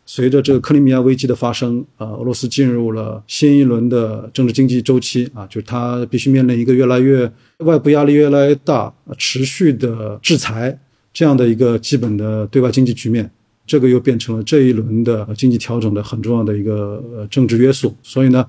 [0.07, 10.79] 随着这个克里米亚危机的发生，啊，俄罗斯进入了新一轮的政治经济周期啊，就是它必须面临一个越来越外部压力越来越大、持续的制裁
[11.13, 13.31] 这样的一个基本的对外经济局面。
[13.67, 18.47] 这个又变成了这一轮的经济调整的很重要的一个呃政治约束，所以呢，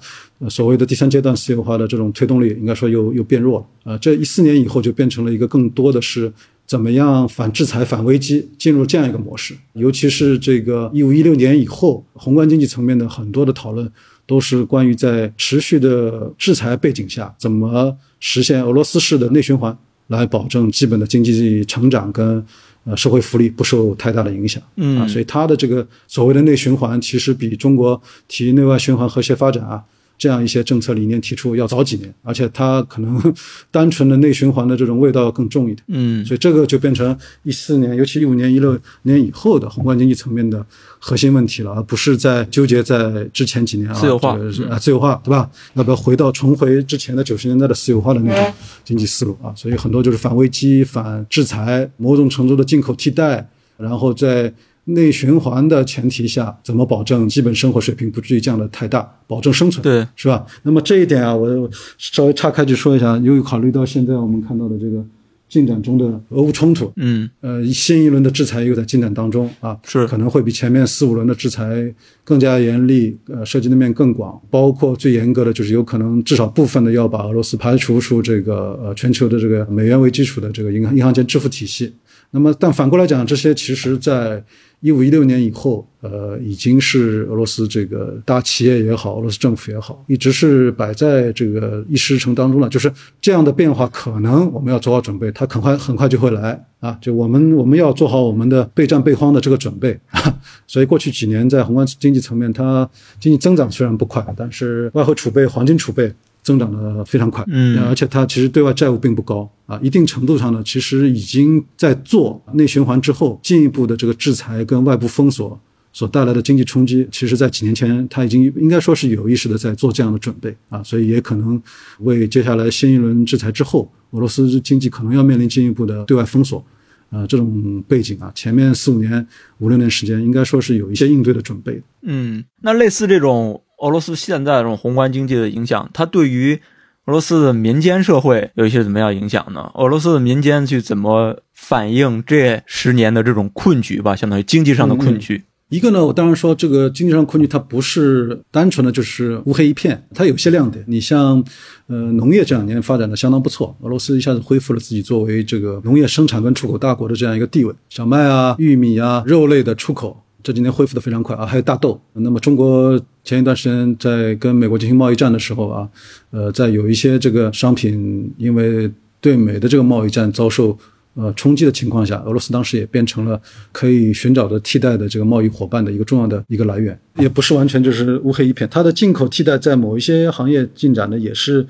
[0.50, 3.66] 所谓的第三阶段私有化的这种推动力，应该说又又变弱了。
[3.86, 6.30] 呃，这一四年以后就变成了一个更多的是
[6.66, 9.56] 怎么样反制裁、反危机，进入这样一个模式。
[9.74, 13.92] 尤其是这个一五一六年以后，宏观经济层面的很多的讨论，
[14.26, 22.46] 都是关于在持续的制裁背景下，怎么实现俄罗斯式的内循环，来保证基本的经济成长跟。
[22.88, 29.84] 呃，社会福利不受太大的影响，嗯啊，所以它的这个所谓的内循环，其实比中国提内外循环和谐发展啊。
[30.18, 33.22] 这样一些政策理念提出要早几年，而且它可能
[33.70, 35.84] 单纯的内循环的这种味道要更重一点。
[35.88, 40.66] 嗯，所以这个就变成一四年，尤其一五年、一六年以后的宏观经济层面的
[41.00, 44.38] 核心问题了，而不是在纠结在之前几年啊，自由化
[44.70, 45.50] 啊，自由化对吧？
[45.74, 48.54] 要不要回到重回之前的九十年代的私有化的那种
[48.84, 49.54] 经济思路啊？
[49.56, 53.48] 所以很多就是反危机、反制裁，某种程度的进口替代，
[53.78, 54.54] 然后在。
[54.86, 59.82] 内循环的前提下，怎么保证基本生活水平不至于降得太大，保证生存？
[59.82, 60.46] 对，是吧？
[60.64, 65.04] 那么这一点啊，我稍微岔开去说一下，由于考虑到现在我们看到的这个
[65.50, 71.92] 进展中的俄乌冲突，嗯，呃，新一轮的制裁又在进展当中啊，是可能会比前面四五轮的制裁
[72.24, 81.92] 更加严厉，呃，涉及的面更广，包括最严格的就是有可能至少部分的要把俄罗斯排除出这个呃全球的这个美元为基础的这个银行银行间支付体系。
[82.32, 84.44] 那么，但反过来讲，这些其实在
[84.86, 92.70] 一五一六年以后，呃，已经是俄罗斯这个大企业也好，俄罗斯政府也好，一直是摆在这个议事程当中了。
[92.70, 96.96] 就是这样的变化，可能我们要做好准备，它很快很快就会来啊！
[97.02, 100.00] 就我们我们要做好我们的备战备荒的这个准备。
[100.68, 102.88] 所以过去几年在宏观经济层面，它
[103.20, 106.14] 经济增长虽然不快，但是外汇储备、黄金储备。
[106.46, 115.60] 增长的非常快，嗯，而且它其实对外债务并不高啊，一定程度上呢，其实已经在做内循环之后进一步的这个制裁跟外部封锁
[115.92, 121.60] 所带来的经济冲击，其实在几年前它已经应该说是有意识的在做这样的准备啊，所以也可能
[122.02, 126.64] 为接下来新一轮制裁之后，俄罗斯经济可能要面临进一步的对外封锁，
[127.10, 129.28] 啊，这种背景啊，前面四五年、
[129.58, 131.82] 五六年时间应该说是有一些应对的准备。
[132.04, 133.60] 嗯，那类似这种。
[133.82, 136.60] 俄罗斯现在这种宏观经济的影响，它对于
[137.06, 139.72] 俄罗斯的民间社会有一些怎么样影响呢？
[139.76, 144.16] 俄罗斯的民间去怎么反映这十年的这种困局吧？
[144.16, 145.44] 相当于经济上的困局。
[145.70, 150.86] 一个呢，我当然说这个经济上困局，它不是单纯的就是乌黑一片，它有些亮点。
[150.88, 151.44] 你像，
[151.88, 160.22] 呃，农业这两年发展的相当不错，俄罗斯一下子恢复了自己作为这个农业生产跟出口大国的这样一个地位，小麦啊、玉米啊、肉类的出口。
[160.46, 162.00] 这几年恢复的非常快啊，还有大豆。
[162.14, 165.90] 那么中国前一段时间在跟美国进行贸易战的时候啊，
[166.30, 168.88] 呃，在有一些这个商品因为
[169.20, 170.78] 对美的这个贸易战遭受
[171.16, 173.42] 呃冲击的情况下，俄罗斯当时也变成了
[173.72, 178.68] 可以寻找的替代的这个贸易伙伴的一个重要的一个来源，也不是完全就是乌黑一片。
[178.70, 181.66] 它的进口替代在某一些行业进展的也是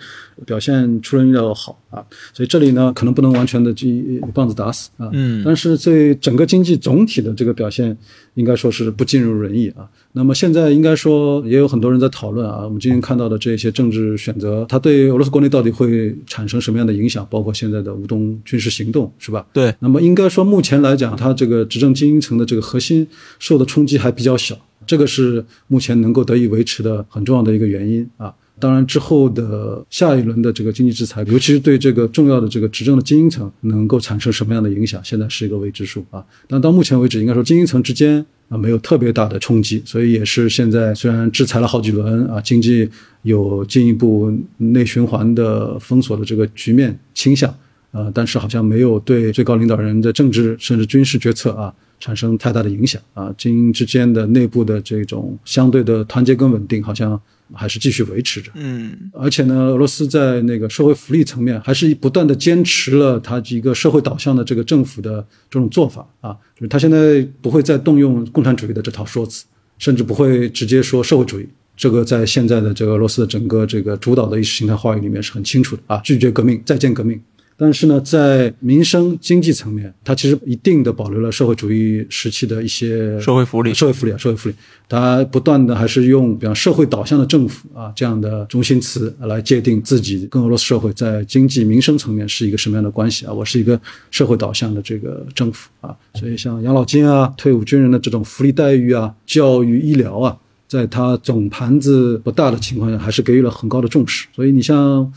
[0.45, 7.95] 表现出人意料的好啊，所以这里呢可能不能完全的就一棒子打死啊，嗯但是对整个经济总体的这个表现，
[8.33, 9.87] 应该说是不尽如人意啊。
[10.13, 17.25] 那么现在应该说也有很多人在讨论啊，我们今天看到的这些政治选择，它对俄罗斯国内到底会产生什么样的影响？
[17.29, 19.45] 包括现在的乌东军事行动，是吧？
[19.53, 23.07] 对，那么应该说目前来讲，它这个执政精英层的这个核心
[23.39, 28.33] 受的冲击还比较小，这个是目前能够得以维持的很重要的一个原因啊。
[28.57, 36.23] 当然，之后的下一轮的这个经济制裁，尤其是对这个重要的这个执政的精英层，能够产生什么样的影响，现在是一个未知数啊。
[36.47, 42.89] 但到目前为止，应该说精英层之间啊没有特别大的冲击，所以也是现在虽然制裁了好几轮啊，经济
[43.23, 47.53] 有进一步内循环的封锁的这个局面倾向，
[47.95, 53.33] 呃，但是好像没有对最高领导人的政治甚至军事决策啊产生太大的影响啊。
[53.37, 57.19] 精英之间的内部的这种相对的团结跟稳定，好像
[57.53, 58.51] 还是继续维持着。
[58.55, 69.45] 嗯而且呢，俄罗斯在那个社会福利层面，还是不断的坚持了它一个社会导向的这个政府的这种做法啊，就是他现在不会再动用共产主义的这套说辞，
[69.77, 71.47] 甚至不会直接说社会主义。
[71.77, 77.21] 这个在现在的这个俄罗斯的整个这个主导的意识形态话语里面是很清楚的啊，拒绝革命，再见革命。
[77.58, 84.56] 但是呢，在民生经济层面，它其实一定的保留了社会主义时期的一些社会福利社会福利啊，社会福利，
[84.89, 93.32] 它不断的还是用比方社会导向的政府啊这样的中心词来界定自己跟俄罗斯社会在经济民生层面是一个什么样的关系啊？
[93.32, 93.80] 我是一个
[94.12, 100.38] 社会导向的这个政府啊，所以像养老金啊、退伍军人的这种福利待遇啊、教育医疗啊，
[100.68, 104.28] 在它总盘子不大的情况下，还是给予了很高的重视。
[104.36, 105.10] 所以你像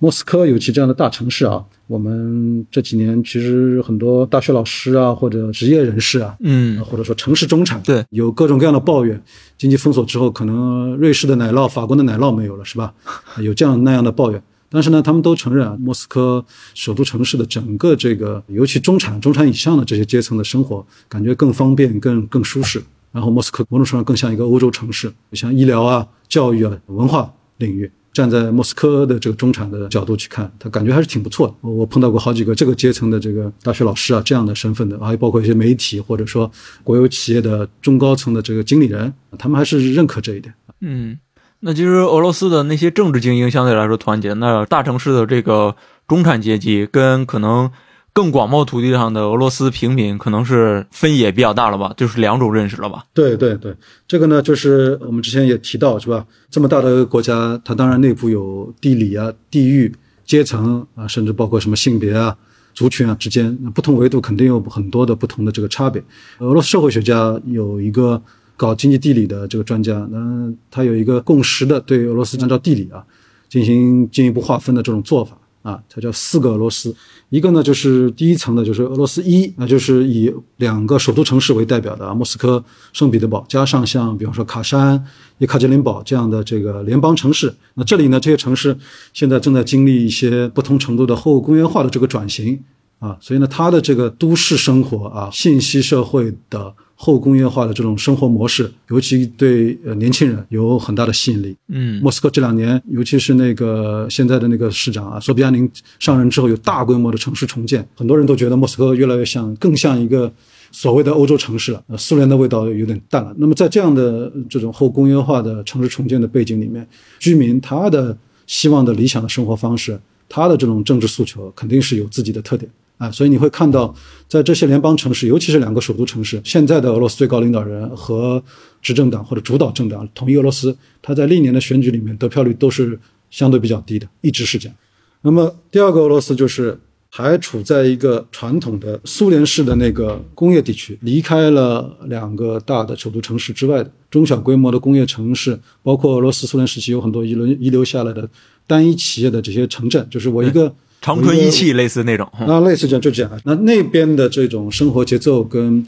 [0.00, 9.22] 莫斯科，尤其这样的大城市啊，我们这几年其实很多大学老师啊，或者职业人士啊，嗯或者说城市中产，对，有各种各样的抱怨。
[9.58, 12.92] 经济封锁之后，可能瑞士的奶酪、法国的奶酪没有了，是吧？
[13.40, 14.42] 有这样那样的抱怨。
[14.70, 22.82] 但是呢，他们都承认啊，莫斯科首都城市的整个这个，尤其中产、中产以上的这些阶层的生活，感觉更方便、更更舒适。
[23.12, 31.68] 然后莫斯科某种程度上更像一个欧洲城市，像医疗啊、教育啊、文化领域，站在莫斯科的这个中产的角度去看，他感觉还是挺不错的。
[31.68, 36.50] 我碰到过好几个这个阶层的这个大学老师啊，这样的身份的，还包括一些媒体或者说
[36.84, 40.54] 国有企业的中高层的这个经理人，他们还是认可这一点。
[40.80, 41.18] 嗯，
[41.60, 45.74] 那其实俄罗斯的那些政治精英相对来说团结，那大城市的这个
[46.06, 47.68] 中产阶级跟可能
[48.14, 53.04] 更广袤土地上的俄罗斯平民，可能是分野比较大了吧，就是两种认识了吧。
[53.12, 53.74] 对对对，
[54.06, 56.24] 这个呢，就是我们之前也提到，是吧？
[56.48, 59.92] 这么大的一个国家，它当然内部有地理啊、地域、
[60.24, 62.36] 阶层啊，甚至包括什么性别啊、
[62.72, 66.00] 族群啊之间，不同维度肯定有很多的不同的这个差别。
[66.38, 68.22] 俄罗斯社会学家有一个
[68.56, 73.04] 搞经济地理的这个专家，那他有一个共识的对俄罗斯按照地理啊
[73.48, 75.36] 进行进一步划分的这种做法。
[75.64, 76.94] 啊，它叫四个俄罗斯，
[77.30, 82.62] 一个呢就是第一层的，就是俄罗斯一，那就是以两个首都城市为代表的啊，莫斯科、
[82.92, 85.02] 圣彼得堡，加上像比方说卡山、
[85.38, 87.50] 叶卡捷琳堡这样的这个联邦城市。
[87.72, 88.76] 那这里呢，这些城市
[89.14, 92.62] 现在正在经历一些不同程度的后工业化的这个转型
[92.98, 101.56] 啊，所以呢，它的这个都市生活啊，信息社会的后工业化的这种生活模式，尤其对呃年轻人有很大的吸引力。
[101.68, 105.68] 嗯莫斯科这两年，尤其是那个现在的那个市长啊，索比亚宁
[105.98, 110.32] 上任之后，有大规模的城市重建，很多人都觉得莫斯科越来越像，更像一个
[110.70, 111.82] 所谓的欧洲城市了。
[111.88, 113.34] 呃，苏联的味道有点淡了。
[113.38, 116.86] 那么在这样的这种后工业化的城市重建的背景里面，
[117.18, 118.16] 居民他的
[118.46, 122.70] 希望的理想的生活方式，他的这种政治诉求，肯定是有自己的特点。
[122.96, 123.92] 啊，所以你会看到，
[124.28, 128.40] 在这些联邦城市，尤其是两个首都城市，现在的俄罗斯最高领导人和
[128.80, 132.96] 执政党或者主导政党统一俄罗斯，他在历年的选举里面得票率都是
[133.30, 134.76] 相对比较低的，一直是这样。
[135.22, 136.78] 那么第二个俄罗斯就是
[137.10, 148.28] 还处在一个传统的苏联式的那个工业地区，离开了两个大的首都城市之外的中小规模的工业城市，包括俄罗斯苏联时期有很多遗留遗留下来的
[148.68, 150.72] 单一企业的这些城镇，就是我一个。
[151.04, 153.30] 长春一汽类似那种，那类似这样就这样。
[153.44, 155.86] 那那边的这种生活节奏跟，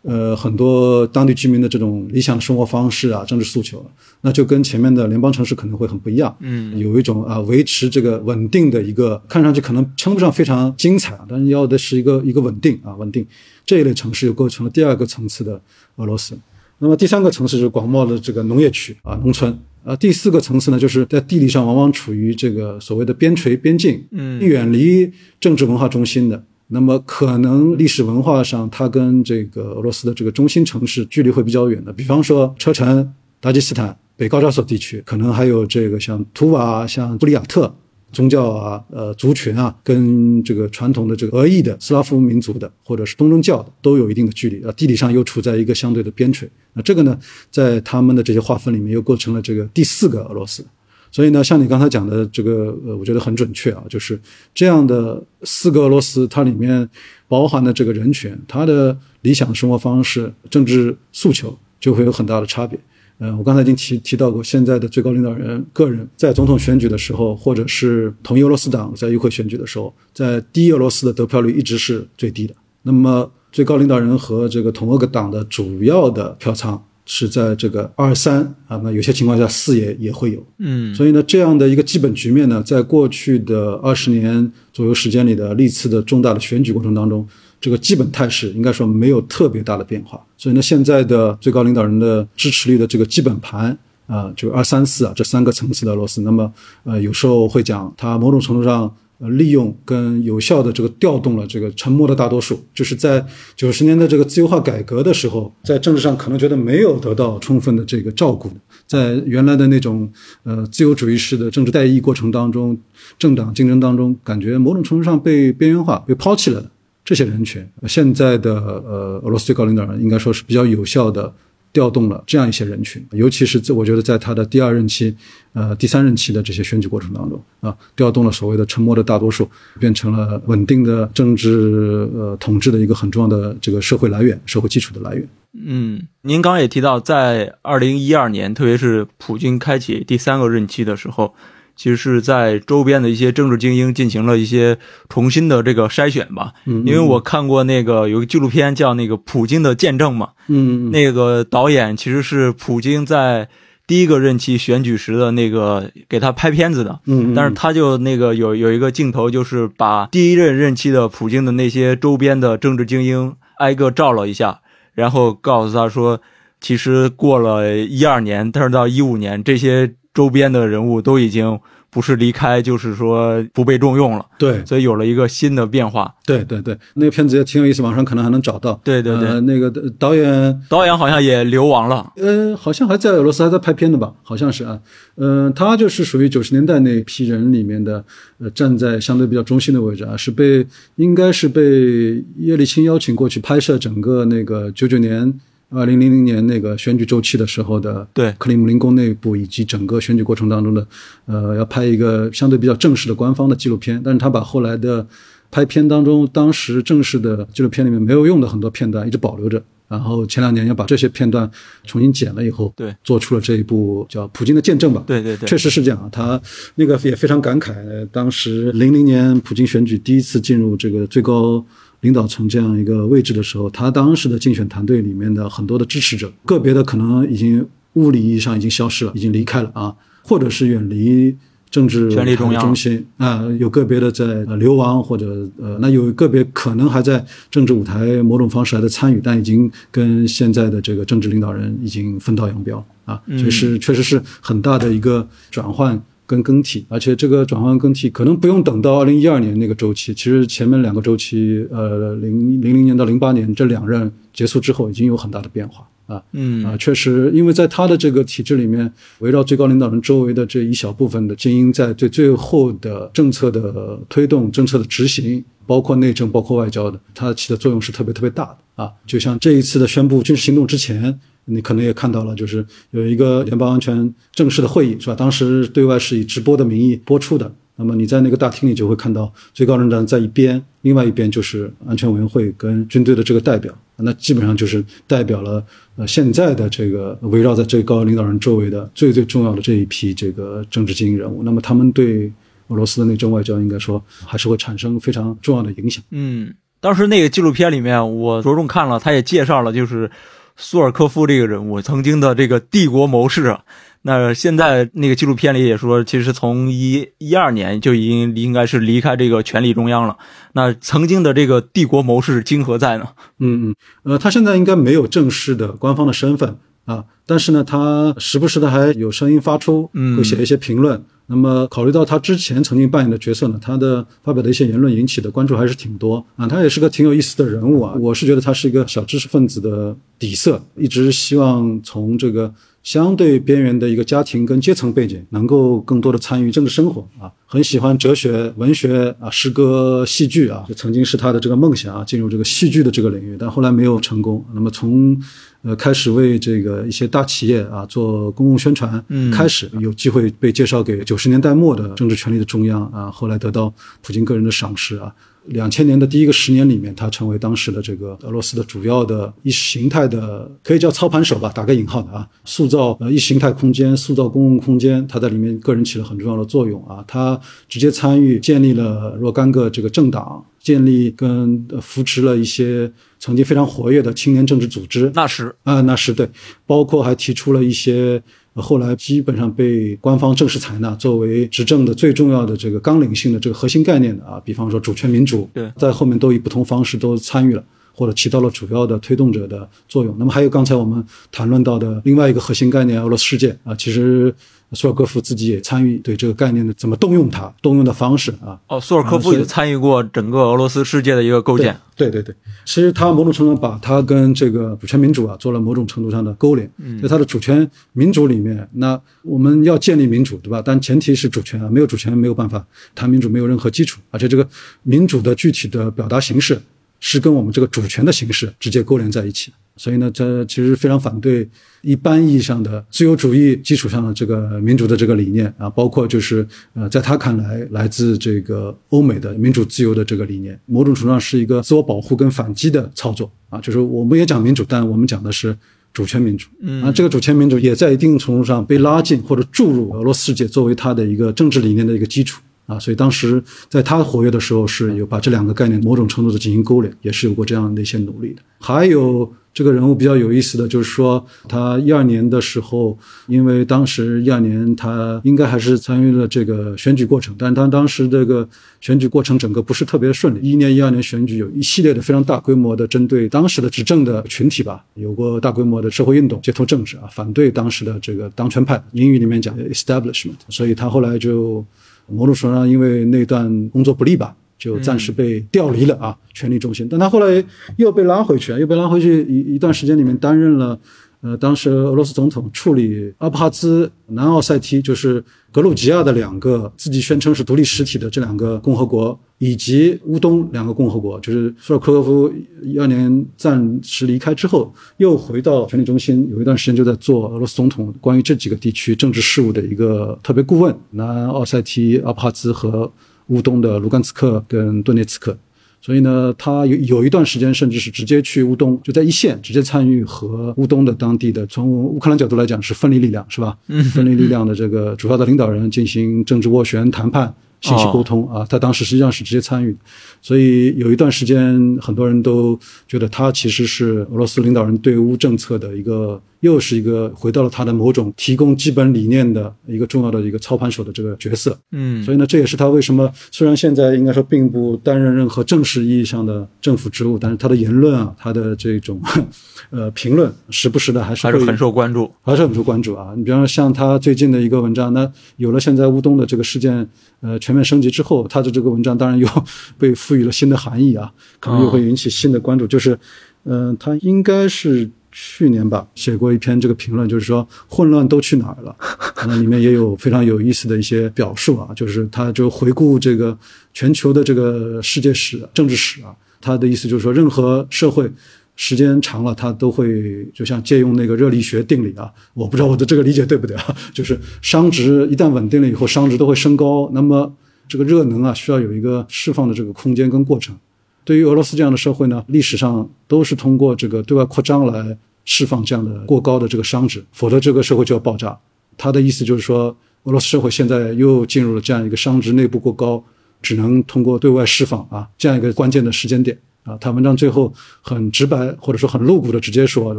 [0.00, 3.84] 呃，很多当地居民的这种理想的生活方式啊、政治诉求，
[4.22, 6.34] 那就跟前面的联邦城市可能会很不一样。
[6.40, 13.26] 嗯，有一种啊维持这个稳定的一个，看上去可能称不上非常精彩，但是要的是一个一个稳定啊稳定。
[13.66, 15.60] 这一类城市又构成了第二个层次的
[15.96, 16.34] 俄罗斯。
[16.78, 19.58] 那么第三个层次是广袤的这个农业区啊农村。
[19.84, 37.74] 啊，第四个层次呢，就是在地理上往往处于这个所谓的边陲边境，嗯远离政治文化中心的那么可能历史文化上，它跟这个俄罗斯的这个中心城市距离会比较远的，比方说车臣、达吉斯坦、北高加索地区，可能还有这个像图瓦、像布里亚特。
[38.14, 44.72] 宗教啊，呃，族群啊，跟这个传统的这个俄裔的斯拉夫民族的，或者是东正教的，都有一定的距离啊。
[44.72, 47.18] 地理上又处在一个相对的边陲，那这个呢，
[47.50, 50.64] 在他们的这些划分里面，又构成了这个第四个俄罗斯。
[51.10, 54.18] 所以呢，像你刚才讲的这个，呃，我觉得很准确啊，就是
[54.52, 56.88] 这样的四个俄罗斯，它里面
[57.28, 62.78] 包含的这个人群，他的理想生活方式、政治诉求，就会有很大的差别。
[63.20, 72.54] 嗯，我刚才已经提提到过，现在的最高领导人个人在总统选举的时候，或者是统一俄罗斯党在议会选举的时候，在第一俄罗斯的得票率一直是最低的。
[72.82, 80.44] 那么最高领导人和这个统俄党的主要的票仓是在这个二三啊，那有些情况下四也也会有。
[80.58, 87.26] 嗯，所以呢，这样的一个基本局面呢，在过去的二十年左右时间里的历次的重大的选举过程当中。
[87.64, 93.74] 这个基本态势应该说没有特别大的变化，所以呢，现在的最高领导人的支持率的这个基本盘
[94.06, 96.52] 啊，就二三四啊这三个层次的俄罗斯，那么
[96.82, 103.24] 呃有时候会讲它某种程度上呃利用跟有效的这个调动了这个沉默的大多数，就是在
[103.56, 108.50] 九十年代这个自由化改革的时候，在政治上可能觉得没有得到充分的这个照顾，
[108.86, 110.06] 在原来的那种
[110.42, 112.78] 呃自由主义式的政治代议过程当中，
[113.18, 116.70] 政党竞争当中，感觉某种程度上被边缘化、被抛弃了的。
[117.04, 121.30] 这些人群，现在的呃俄罗斯最高领导人应该说是比较有效的
[121.70, 125.14] 调动了这样一些人群，尤其是在我觉得在他的第二任期、
[125.52, 129.46] 呃第三任期的这些选举过程当中啊，调动了所谓的沉默的大多数，
[129.78, 135.28] 变成了稳定的政治呃统治的一个很重要的这个社会来源、社会基础的来源。
[135.52, 141.34] 嗯，您刚刚也提到，在二零一二年，特别是普京开启第三个任期的时候。
[141.76, 153.48] 其实是在周边的一些政治精英进行了一些重新的这个筛选吧，嗯，因为我看过那个有个纪录片叫那个普京的见证嘛，嗯，那个导演其实是普京在
[153.86, 164.60] 第一个任期选举时的那个给他拍片子的，嗯，但是他就那个有有一个镜头就是把第一任任期的普京的那些周边的政治精英挨个照了一下，
[164.94, 166.20] 然后告诉他说，
[166.60, 169.94] 其实过了一二年，但是到一五年这些。
[170.14, 171.58] 周边的人物都已经
[171.90, 174.24] 不是离开，就是说不被重用了。
[174.38, 176.12] 对，所以有了一个新的变化。
[176.24, 178.80] 对对对，那个片子也挺有意思，网上可能还能找到。
[178.82, 182.12] 对对对，那个导演导演好像也流亡了。
[182.16, 184.12] 呃，好像还在俄罗斯还在拍片的吧？
[184.22, 184.78] 好像是啊。
[185.16, 188.04] 嗯，他就是属于九十年代那批人里面的，
[188.38, 195.32] 呃，站在相对比较中心的位置啊，是被应该是被叶利钦邀请过去拍摄整个那个九九年。
[195.70, 198.32] 二零零零年那个选举周期的时候的，对。
[198.38, 200.86] 克里姆林宫内部以及整个选举过程当中的，
[201.26, 205.04] 呃，要拍一个相对比较正式的官方的纪录片，但是他把后来的
[205.50, 211.50] 拍片当中当时正式的纪录片里面没有用的很多片段一直保留着，然后前两年要把这些片段
[211.84, 216.40] 重新剪了以后，对，做出了这一部叫《普京的见证》吧，对对对，确实是这样啊，他
[216.76, 217.74] 那个也非常感慨，
[218.12, 221.64] 当时零零年普京选举第一次进入这个最高。
[222.04, 231.34] 领导层这样一个位置的时候，他当时的竞选团队里面的很多的支持者，个别的可能已经物理意义上已经消失了，已经离开了啊，或者是远离
[231.70, 246.00] 政治权力中心啊，有个别的在流亡，或者呃，那有个别可能还在政治舞台某种方式还在参与，但已经跟现在的这个政治领导人已经分道扬镳啊，所以是确实是很大的一个转换。
[246.26, 271.20] 跟更替，而且这个转换更替可能不用等到二零一二年那个周期，其实前面两个周期，呃，零零零年到零八年这两任结束之后，已经有很大的变化啊，嗯啊，确实，因为在他的这个体制里面，围绕最高领导人周围的这一小部分的精英，在对最后的政策的推动、政策的执行，包括内政、包括外交的，它起的作用是特别特别大的啊，就像这一次的宣布军事行动之前。
[271.46, 275.14] 你可能也看到了，就是有一个联邦安全正式的会议，是吧？
[275.14, 277.52] 当时对外是以直播的名义播出的。
[277.76, 283.74] 那么你在那个大厅里就会看到最高领导人在一边，另外一边就是安全委员会跟军队的这个代表。
[283.96, 285.64] 那基本上就是代表了
[285.96, 291.42] 呃现在的这个围绕在最高领导人周围的最最重要的这一批这个政治精英人物。
[291.42, 292.32] 那么他们对
[292.68, 296.02] 俄罗斯的内政外交应该说还是会产生非常重要的影响。
[296.10, 300.08] 嗯，当时那个纪录片里面我着重看了，他也介绍了就是。
[300.56, 303.62] 苏尔科夫这个人物，曾经的这个帝国谋士啊，
[304.02, 310.16] 那现在那个纪录片里也说，其实从一一二年就已经应该是离开这个权力中央了。
[310.52, 313.08] 那曾经的这个帝国谋士今何在呢？
[313.38, 313.74] 嗯嗯，
[314.04, 326.46] 呃，他现在应该没有正式的官方的身份啊，但是呢，他时不时的还有声音发出，会写一些评论那么考虑到他之前曾经扮演的角色呢，他的发表的一些言论引起的关注还是挺多啊。
[326.46, 327.94] 他也是个挺有意思的人物啊。
[327.98, 332.52] 我是觉得他是一个小知识分子的底色，一直希望从这个
[332.82, 337.32] 相对边缘的一个家庭跟阶层背景，能够更多的参与政治生活啊。
[337.46, 344.44] 很喜欢哲学、文学啊、诗歌、戏剧啊，就曾经是他的这个梦想啊，进入这个戏剧的这个领域，但后来没有成功。
[344.54, 345.18] 那么从
[345.64, 355.12] 呃，开始为这个一些大企业啊做公共宣传，嗯开始有机会被介绍给九十年代末的政治权力的中央啊，后来得到普京个人的赏识啊。
[355.48, 367.04] 两千年的第一个十年里面，他成为当时的这个俄罗斯的主要的意识形态的，可以叫操盘手吧，打个引号的啊，塑造呃意识形态空间，塑造公共空间，他在里面个人起了很重要的作用啊。
[367.06, 367.38] 他
[367.68, 372.90] 直接参与建立了若干个这个政党，建立跟呃扶持了一些
[373.20, 376.28] 曾经非常活跃的青年政治组织，那是啊，那是对，
[376.66, 378.20] 包括还提出了一些
[378.54, 387.62] 呃后来基本上被官方正式采纳作为执政的最重要的这个纲领性的这个核心概念的啊，比方说主权民主，对在后面都以不同方式都参与了。
[387.96, 390.12] 或者起到了主要的推动者的作用。
[390.18, 391.00] 那么还有刚才我们
[391.30, 394.34] 谈论到的另外一个核心概念——俄罗斯世界啊，其实
[394.74, 401.76] 索尔科夫自己也参与对这个概念的怎么动用它，动用的方式啊，哦，索尔科夫也参与过整个俄罗斯世界的一个构建。
[401.96, 406.68] 对对对，其实他某种程度上把他跟这个主权民主啊做了某种程度上的勾连。
[406.78, 410.60] 嗯，在他的主权民主里面，那我们要建立民主，对吧？
[410.64, 412.66] 但前提是主权啊，没有主权没有办法
[412.96, 414.00] 谈民主，没有任何基础。
[414.10, 414.48] 而且这个
[414.82, 416.60] 民主的具体的表达形式
[416.98, 419.52] 是跟我们这个主权的形式直接勾连在一起。
[419.76, 421.48] 所以呢，这其实非常反对
[421.82, 433.60] 一般意义上的自由主义基础上的这个民主的这个理念啊，包括就是呃，在他看来，来自这个欧美的民主自由的这个理念，某种程度上是一个自我保护跟反击的操作啊。
[433.60, 435.56] 就是我们也讲民主，但我们讲的是
[435.92, 436.48] 主权民主。
[436.60, 442.40] 嗯，啊，这个主权民主也在一定程度上被拉进或者注入俄罗斯世界作为它的一个政治理念的一个基础。
[442.66, 448.40] 啊，所以当时在他活跃的时候，是有把这两个概念某种程度的进行勾连，也是有过这样的一些努力的。
[448.58, 452.98] 还有这个人物比较有意思的就是说，他一二年的时候，
[453.28, 458.46] 因为当时一二年他应该还是参与了这个选举过程，但他当时这个
[458.80, 460.40] 选举过程整个不是特别顺利。
[460.40, 471.64] 一年、一二年选举有一系列的非常大规模的针对当时的执政的群体吧，有过大规模的社会运动、街头政治啊，反对当时的这个当权派，英语里面讲 establishment，所以他后来就。
[472.06, 476.88] 某种程度上，因为那段工作不利吧，就暂时被调离了啊，权力中心。
[476.90, 477.44] 但他后来
[477.76, 480.78] 又被拉回去，又被拉回去一一段时间里面担任了，
[481.20, 491.20] 呃，当时俄罗斯总统处理阿布哈兹、南奥塞梯，就是格鲁吉亚的两个自己宣称是独立实体的这两个共和国，以及乌东两个共和国。
[491.20, 502.90] 就是索尔科夫一二年暂时离开之后，又回到权力中心，有一段时间就在做俄罗斯总统关于这几个地区政治事务的一个特别顾问，南奥塞梯、阿布哈兹和
[503.28, 505.36] 乌东的卢甘茨克跟顿涅茨克。
[505.80, 513.54] 所以呢，他有有一段时间，甚至是直接去乌东，就在一线直接参与和乌东的当地的，从乌克兰角度来讲是分离力量，是吧？
[513.68, 518.46] 嗯，分离力量的这个主要的领导人进行政治斡旋、谈判、信息沟通啊。
[518.48, 519.76] 他当时实际上是直接参与，
[520.22, 522.58] 所以有一段时间，很多人都
[522.88, 526.18] 觉得他其实是俄罗斯领导人对乌政策的一个。
[526.44, 539.00] 又是一个回到了他的某种提供基本理念的一个重要的一个操盘手的这个角色，嗯，所以呢，这也是他为什么虽然现在应该说并不担任任何正式意义上的政府职务，但是他的言论啊，他的这种
[539.70, 543.14] 呃评论，时不时的还是还是很受关注，还是很受关注啊。
[543.16, 546.86] 你比方说像他最近的一个文章，那有了现在乌东的这个事件
[547.22, 549.26] 呃全面升级之后，他的这个文章当然又
[549.78, 552.66] 被赋予了新的含义啊，可能又会引起新的关注。
[552.66, 552.98] 就是
[553.44, 554.90] 嗯、呃，他应该是。
[555.16, 558.76] 去年吧，写过一篇这个评论，就是说混乱都去哪儿了？
[559.28, 563.38] 那里面也有非常有意思的一些表述啊，就是他就回顾这个
[563.72, 568.10] 全球的这个世界史、政治史啊，他的意思就是说，任何社会
[568.56, 573.76] 时间长了，它都会就像借用那个热力学定理啊，我不知道我的这个理解对不对啊？
[573.94, 577.32] 就是熵值一旦稳定了以后，熵值都会升高，那么
[577.68, 580.56] 这个热能啊，需要有一个释放的这个空间跟过程。
[581.04, 588.36] 对于俄罗斯这样的社会呢，历史上都是通过这个对外扩张来释放这样的过高的这个熵值，否则这个社会就要爆炸。
[588.76, 593.02] 他的意思就是说，俄罗斯社会现在又进入了这样一个熵值内部过高，
[593.40, 596.76] 只能通过对外释放啊这样一个关键的时间点啊。
[596.80, 597.52] 他文章最后
[597.82, 599.98] 很直白或者说很露骨的直接说，对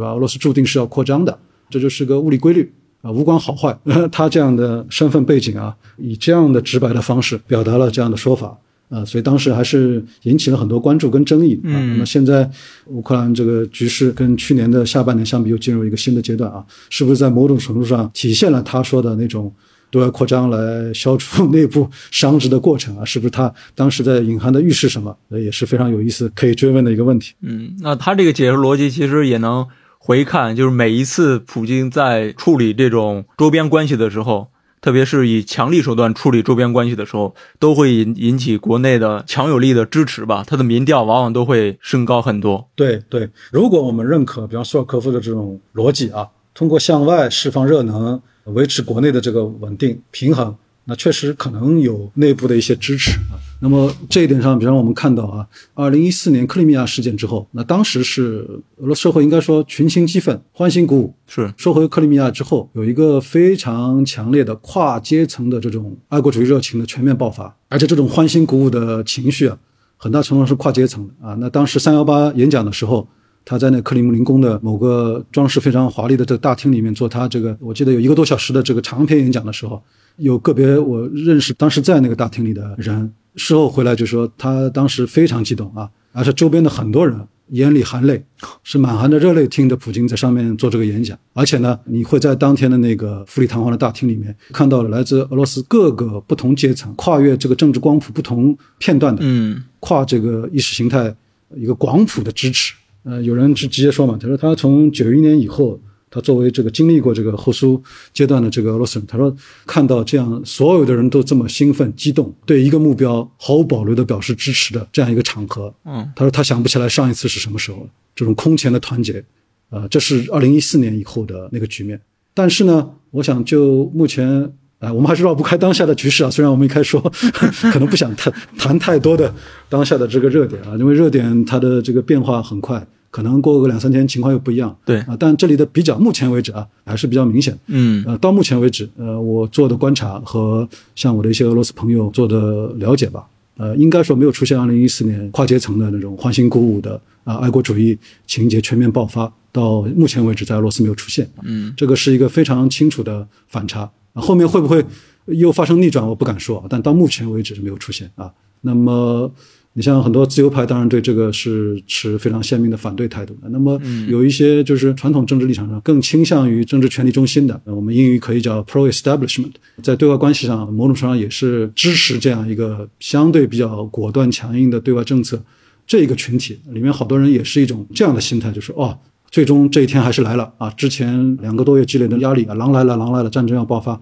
[0.00, 0.12] 吧？
[0.12, 1.38] 俄罗斯注定是要扩张的，
[1.70, 3.76] 这就是个物理规律啊，无关好坏。
[4.10, 8.56] 他这样的身份背景啊，以这样的直白的方式表达了这样的说法。
[8.88, 11.70] 啊，所以当时还是引起了很多关注跟争议啊。
[11.70, 12.48] 那么现在
[12.86, 19.52] 乌克兰这个局势跟去年的下半年相比，又进入一个新的阶段啊，是不是在某种程度上体现了他说的那种
[19.90, 25.16] 对外扩张来消除 内部伤职的过程啊，是不是他当时在隐含的预示什么？
[25.30, 27.34] 呃，也是非常有意思可以追问的一个问题。
[27.42, 29.66] 嗯，那他这个解释逻辑其实也能
[29.98, 34.48] 回看，就是每一次普京在处理这种周边关系的时候。
[34.86, 40.44] 特别是以强力手段处理周边关系的时候，都会引引起国内的强有力的支持吧？
[40.46, 42.68] 它的民调往往都会升高很多。
[42.76, 50.56] 对对，如果我们认可，比方索尔科夫的这种逻辑啊，通过向外释放热能，维持国内的这个稳定平衡。
[50.84, 53.34] 那确实可能有内部的一些支持啊。
[53.60, 58.46] 那么这一点上，比方我们看到啊，二零一四年克里米亚事件之后，那当时是
[58.76, 61.14] 俄罗斯社会应该说群情激愤、欢欣鼓舞。
[61.26, 69.58] 是收回克里米亚之后，有一个非常强烈的跨阶层的这种爱国主义热情的全面爆发，而且这种欢欣鼓舞的情绪啊，
[69.96, 71.34] 很大程度上是跨阶层的啊。
[71.40, 73.06] 那当时三幺八演讲的时候。
[73.48, 79.80] 他在那克里姆林宫的某个装饰非常华丽的这个大厅里面做他这个，我记得有一个多小时的这个长篇演讲的时候，
[80.16, 87.16] 有个别我认识当时在那个大厅里的人，事后回来就说他当时非常激动啊，而且周边的很多人
[87.50, 88.20] 眼里含泪，
[88.64, 101.14] 是满含着热泪听着普京在上面做这个演讲，而且呢，你会在当天的那个富丽堂皇的大厅里面看到了来自俄罗斯各个不同阶层、跨越这个政治光谱不同片段的，嗯，跨这个意识形态
[101.54, 102.74] 一个广谱的支持。
[103.04, 105.78] 呃，有人是直接说嘛，他说他从九一年以后，
[106.10, 107.82] 他作为这个经历过这个后苏
[108.12, 109.34] 阶段的这个俄罗斯人，他说
[109.66, 119.24] 看到这样所有的人都这么兴奋激动，对一个目标毫无保留的表示支持的这样一个场合，嗯，他说他想不起来上一次是什么时候了，这种空前的团结，
[119.70, 122.00] 呃，这是二零一四年以后的那个局面。
[122.32, 124.52] 但是呢，我想就目前。
[124.78, 126.30] 啊，我们还是绕不开当下的局势啊。
[126.30, 127.00] 虽然我们一开始说
[127.72, 129.34] 可能不想谈谈太多的
[129.70, 132.86] 当下的这个热点啊，因为热点它的这个变化很快，
[133.16, 134.76] 可能过个两三天情况又不一样。
[134.84, 137.58] 对啊，但这里的比较，目前为止啊，还是比较明显。
[137.68, 147.96] 嗯，呃，到目前为止，呃，我做的观察和像我的一些俄罗斯朋友做的了解吧，呃，应该说没有出现二零一四年跨阶层的那种欢欣鼓舞的啊爱国主义
[148.26, 149.32] 情节全面爆发。
[149.50, 151.26] 到目前为止，在俄罗斯没有出现。
[151.42, 153.90] 嗯，这个是一个非常清楚的反差。
[154.12, 154.84] 后面会不会
[155.24, 156.06] 又发生逆转？
[156.06, 158.30] 我不敢说，但到目前为止是没有出现啊。
[158.60, 159.32] 那么，
[159.78, 163.48] 你像很多自由派，当然对这个是持非常鲜明的反对态度的。
[163.50, 169.52] 那么，有一些就是传统政治立场上更倾向于政治权力中心的，我们英语可以叫 pro-establishment，
[169.82, 175.38] 在对外关系上某种程度上也是支持这样一个相对比较果断强硬的对外政策。
[175.86, 178.98] 这一个群体里面，好多人也是一种这样的心态，就是哦。
[179.28, 180.70] 最终这一天还是来了啊！
[180.70, 183.92] 之前两个多月积累的压力啊，狼来了，狼来了，战争要爆发，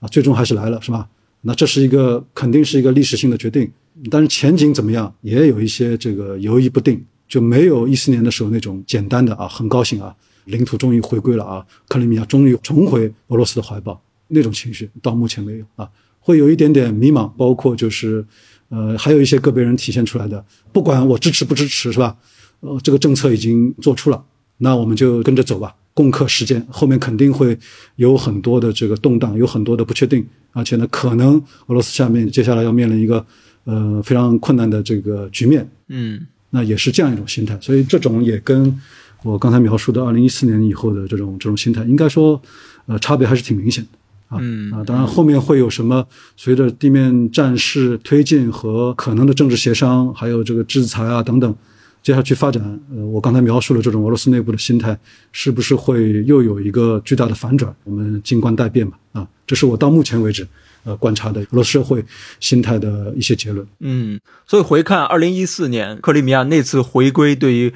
[0.00, 1.06] 啊，最终还是来了，是吧？
[1.42, 3.70] 那这是一个肯定是一个历史性的决定，
[4.10, 10.14] 但是前景怎么样，也有一些这个犹豫不定，就没有一四年的时候那种简单的啊，很高兴啊，
[10.46, 15.88] 领土终于回归了啊，克里米亚终于重回俄罗斯的怀抱那种情绪，到目前没有啊，
[16.18, 18.24] 会有一点点迷茫，包括就是
[18.68, 22.16] 呃，还有一些个别人体现出来的，不管我支持不支持，是吧？
[22.60, 24.24] 呃，这个政策已经做出了。
[24.58, 26.64] 那我们就跟着走吧，共克时艰。
[26.70, 27.58] 后面肯定会
[27.96, 31.36] 有很多的这个动荡，有很多的不确定，而且呢，可能
[31.66, 33.24] 俄罗斯下面接下来要面临一个
[33.64, 35.68] 呃非常困难的这个局面。
[35.88, 37.58] 嗯，那也是这样一种心态。
[37.60, 38.80] 所以这种也跟
[39.22, 42.40] 我刚才描述的二零一四年以后的这种这种心态，应该说
[42.86, 44.40] 呃差别还是挺明显的啊。
[44.72, 46.06] 啊，当然后面会有什么
[46.36, 51.54] 随着地面战事推进和可能的政治协商，还有这个制裁啊等等。
[52.02, 52.62] 接下去发展，
[52.94, 54.94] 呃，我刚才描述了这种俄罗斯内部的心态，
[55.32, 57.74] 是不是会又有一个巨大的反转？
[57.82, 58.98] 我们静观待变吧。
[59.12, 60.46] 啊，这是我到目前为止，
[60.84, 62.04] 呃，观察的俄罗斯社会
[62.40, 63.66] 心态的一些结论。
[63.80, 67.72] 嗯，所以回看二零一四年克里米亚那次回归，对于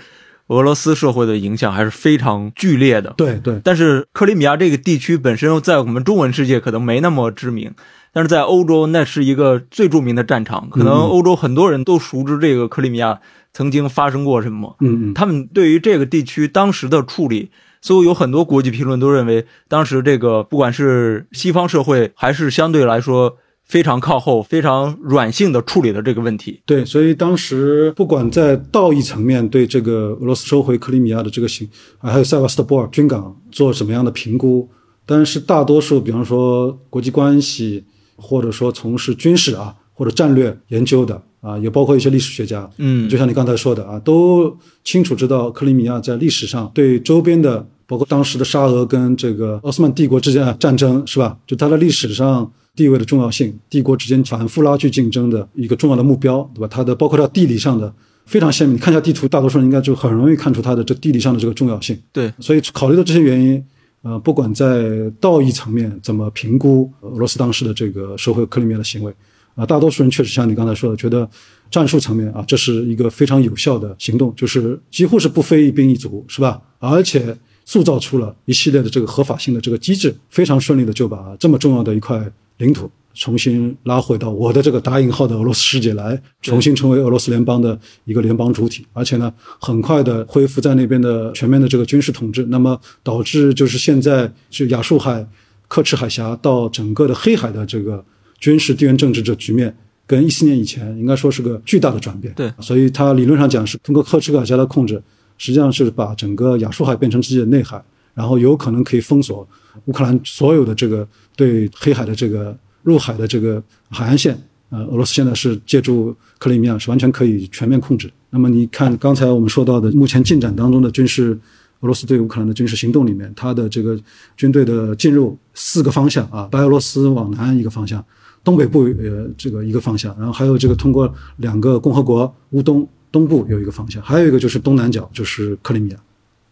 [0.48, 3.14] 俄罗斯社会的影响还是非常剧烈的。
[3.16, 3.60] 对对。
[3.64, 7.72] 但是克里米亚这个地区本身在我们中文世界可能没那么知名，
[8.12, 13.20] 但是在欧洲那是一个最著名的战场，可能欧洲很多人都熟知这个克里米亚。
[13.54, 14.76] 曾经发生过什么？
[14.80, 17.50] 嗯嗯，他们对于这个地区当时的处理，
[17.80, 26.60] 似乎有很多国际评论都认为，当时这个不管是西方社会，还是相对来说非常靠后、非常软性的处理了这个问题。
[26.64, 31.68] 对，所以当时不管在道义层面对这个俄罗斯收回克里米亚的这个行，
[31.98, 34.68] 还有塞瓦斯托波尔军港做什么样的评估，
[35.04, 37.84] 但是大多数，比方说国际关系，
[38.16, 41.22] 或者说从事军事啊或者战略研究的。
[41.40, 51.38] 啊，也包括一些历史学家，嗯，就像你刚才说的啊，都清楚知道克里米亚在历史上对周边的，包括当时的沙俄跟这个奥斯曼帝国之间的战争，是吧？
[51.46, 56.68] 就它的历史上地位的重要性，帝国之间反复拉锯竞争的一个重要的目标，对吧？
[56.68, 57.92] 它的包括它地理上的
[58.26, 61.98] 非常鲜明，你看一下地图，大多数人应该就很容易看出它的这地理上的这个重要性。
[62.12, 63.64] 对，所以考虑到这些原因，
[64.02, 69.12] 呃，不管在道义层面怎么评估俄罗斯当时的这个收回克里米亚的行为，
[69.58, 71.28] 啊，大多数人确实像你刚才说的，觉得
[71.68, 76.62] 战术层面啊，这是一个非常有效的行动，就是几乎是不非一兵一卒，是吧？
[76.78, 82.24] 而且塑造出了一系列的这个合法性的这个机制，非常顺利的就把这么重要的一块
[82.58, 95.26] 领土重新拉回到我的这个打引号的俄罗斯世界来，重新成为俄罗斯联邦的一个联邦主体，而且呢，很快的恢复在那边的全面的这个军事统治，那么导致就是现在是亚速海、
[95.66, 98.04] 刻赤海峡到整个的黑海的这个
[98.38, 99.74] 军事地缘政治这局面。
[100.06, 104.94] 跟一四年以前应该说是个巨大的转变，对，所以它理论上讲是通过刻赤海峡的控制，
[105.36, 107.78] 实际上是把整个亚速海变成自己的内海，
[108.14, 109.46] 然后有可能可以封锁
[109.84, 114.34] 乌克兰所有的这个对黑海的这个入海的这个海岸线。
[114.70, 118.10] 呃，俄罗斯现在是借助克里米亚是完全可以全面控制。
[118.30, 121.38] 那么你看刚才我们说到的目前进展当中的军事，
[121.80, 123.98] 俄罗斯对乌克兰的军事行动里面，它的这个
[124.38, 128.02] 军队的进入四个方向啊，白俄罗斯往南一个方向。
[128.44, 135.96] 东北部呃这个一个方向，然后还有这个通过两个共和国乌东东部有一个方向，还有一个就是东南角就是克里米亚，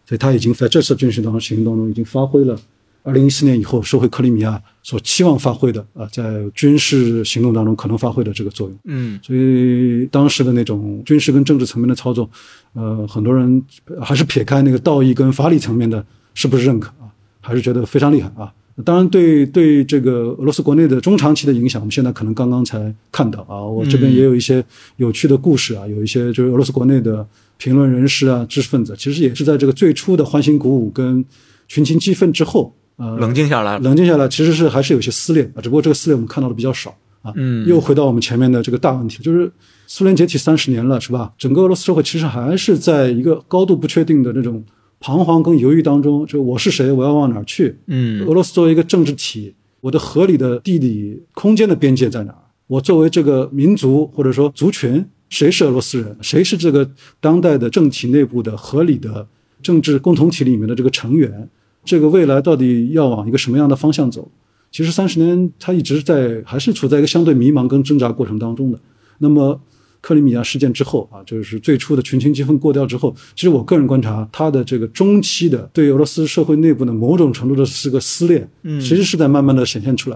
[0.05, 2.59] 所以他已经在这次军事当中行动当中已经发挥了
[3.03, 8.77] 二零一四年以后收回克里米亚所期望发挥的啊在军事行动当中可能发挥的这个作用。
[8.83, 12.29] 嗯，所以当时的那种军事跟政治层面的操作，
[12.73, 13.63] 呃很多人
[14.01, 17.07] 还是撇开那个道义跟法理层面的是不是认可啊，
[17.39, 18.53] 还是觉得非常厉害啊。
[18.85, 23.65] 当然，对对这个俄罗斯国内的中长期的影响，我们现在可能刚刚才看到啊。
[23.65, 24.63] 我这边也有一些
[24.97, 27.25] 有趣的故事啊，有一些就是俄罗斯国内的
[27.57, 31.25] 评论人士啊、知识分子，其实也是在这个最初的欢欣鼓舞跟
[31.67, 33.79] 群情激愤之后，呃，冷静下来。
[33.79, 37.33] 冷静下来，其实是还是有些撕裂啊，只不过这个撕裂我们看到的比较少啊。
[37.35, 39.51] 嗯，又回到我们前面的这个大问题，就是
[39.87, 41.33] 苏联解体三十年了，是吧？
[41.39, 44.63] 整个俄罗斯社会其实还是在一个高度不确定的那种。
[44.99, 47.77] 彷徨跟犹豫当中，就我是谁，我要往哪儿去？
[47.85, 52.39] 嗯，俄罗斯作为一个政治体，我的合理的地理空间的边界在哪儿？
[52.65, 56.17] 我作为这个民族或者说族群，谁是俄罗斯人？
[56.21, 56.89] 谁是这个
[57.19, 59.27] 当代的政体内部的合理的
[59.61, 61.47] 政治共同体里面的这个成员？
[61.85, 64.29] 这个未来到底要往一个什么样的方向走？
[64.71, 68.79] 其实三十年，他一直在还是处在一个相对迷茫跟挣扎过程当中的。
[69.19, 69.61] 那么。
[70.07, 80.15] 克里米亚事件之后啊，就是最初的群情激愤过掉之后，其实我个人观察，它的这个中期的对俄罗斯社会内部的某种程度的是个撕裂，嗯，其实是在慢慢的显现出来。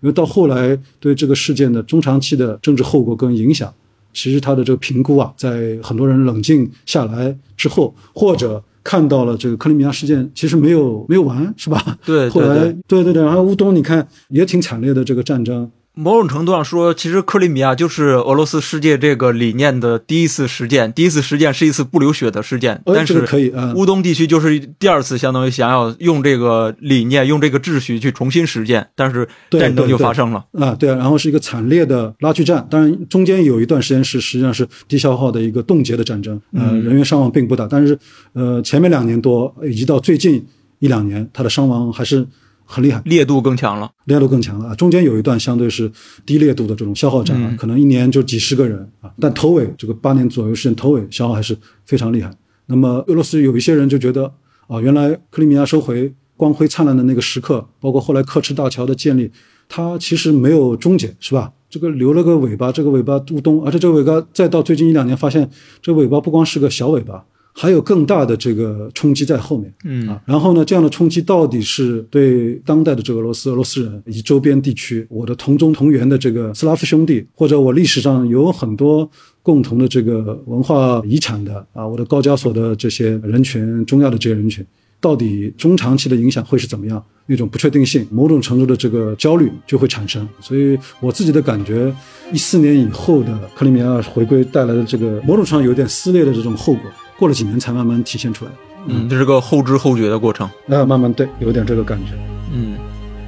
[0.00, 3.74] 因为到后来对这个事件的中长期的政治后果跟影响，
[4.12, 11.98] 其实它的这个评估啊，在很多人冷静下来之后，或者看到了这个克里米亚事件其实没有没有完，是吧？
[12.06, 15.68] 对， 后来对对对，然后乌东你看也挺惨烈的这个战争。
[15.94, 20.90] 某种程度上说，其实克里米亚就是俄罗斯世界这个理念的第一次实践。
[20.90, 23.52] 第一次实践是一次不流血的事件，但是可以。
[23.74, 30.74] 乌东地区就是第二次，相当于想要用这个理念、用这个秩序去重新实践，但是战争就发生了啊。
[30.74, 32.66] 对啊，然后是一个惨烈的拉锯战。
[32.70, 37.68] 当然，中间有一段时间是实际上是低消耗的一个冻结的战争，呃，人员伤亡并不大。
[37.70, 37.98] 但是，
[38.32, 40.42] 呃，前面两年多以及到最近
[40.78, 42.26] 一两年，它的伤亡还是。
[42.72, 44.74] 很厉害，烈度更强了，烈度更强了啊！
[44.74, 45.92] 中间有一段相对是
[46.24, 51.54] 低烈度的这种消耗战啊，可能一年就几十个人啊，但头尾这个八年左右时间头尾消耗还是
[51.84, 52.32] 非常厉害。
[52.66, 54.32] 那么俄罗斯有一些人就觉得
[54.68, 59.30] 啊，原来克里米亚收回光辉灿烂的那个时刻，包括后来克赤大桥的建立，
[59.68, 61.52] 它其实没有终结，是吧？
[61.68, 65.48] 这个留了个尾巴，这个尾巴入冬，而且这个尾巴再到最近一两年发现，
[65.82, 67.24] 这个尾巴不光是个小尾巴。
[67.52, 79.08] 还有更大的这个冲击在后面，嗯啊，然后呢，这样的冲击到底是对当代的这个俄罗斯、俄罗斯人以及周边地区，我的同宗同源的这个斯拉夫兄弟，或者我历史上有很多
[79.42, 84.64] 共同的这个文化遗产的啊，我的高加索的这些人群、中亚的这些人群，
[84.98, 87.02] 到底中长期的影响会是怎么样？
[87.26, 90.28] 那种不确定性，某种程度的这个焦虑就会产生。
[90.40, 91.94] 所以我自己的感觉，
[92.32, 96.82] 一四年以后的克里米亚回归带来的这个某种程度有点撕裂的这种后果。
[97.22, 98.50] 过了几年才慢慢体现出来，
[98.88, 100.50] 嗯，这是个后知后觉的过程。
[100.66, 102.14] 那慢慢对，有点这个感觉。
[102.52, 102.76] 嗯，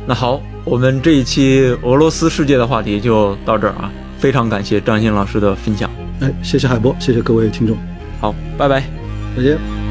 [0.04, 3.88] 那好，我们这一期俄罗斯世界的话题就到这儿啊，
[4.18, 5.88] 非常感谢张鑫老师的分享。
[6.18, 7.76] 哎，谢谢海波，谢谢各位听众。
[8.20, 8.82] 好，拜拜，
[9.36, 9.83] 再见。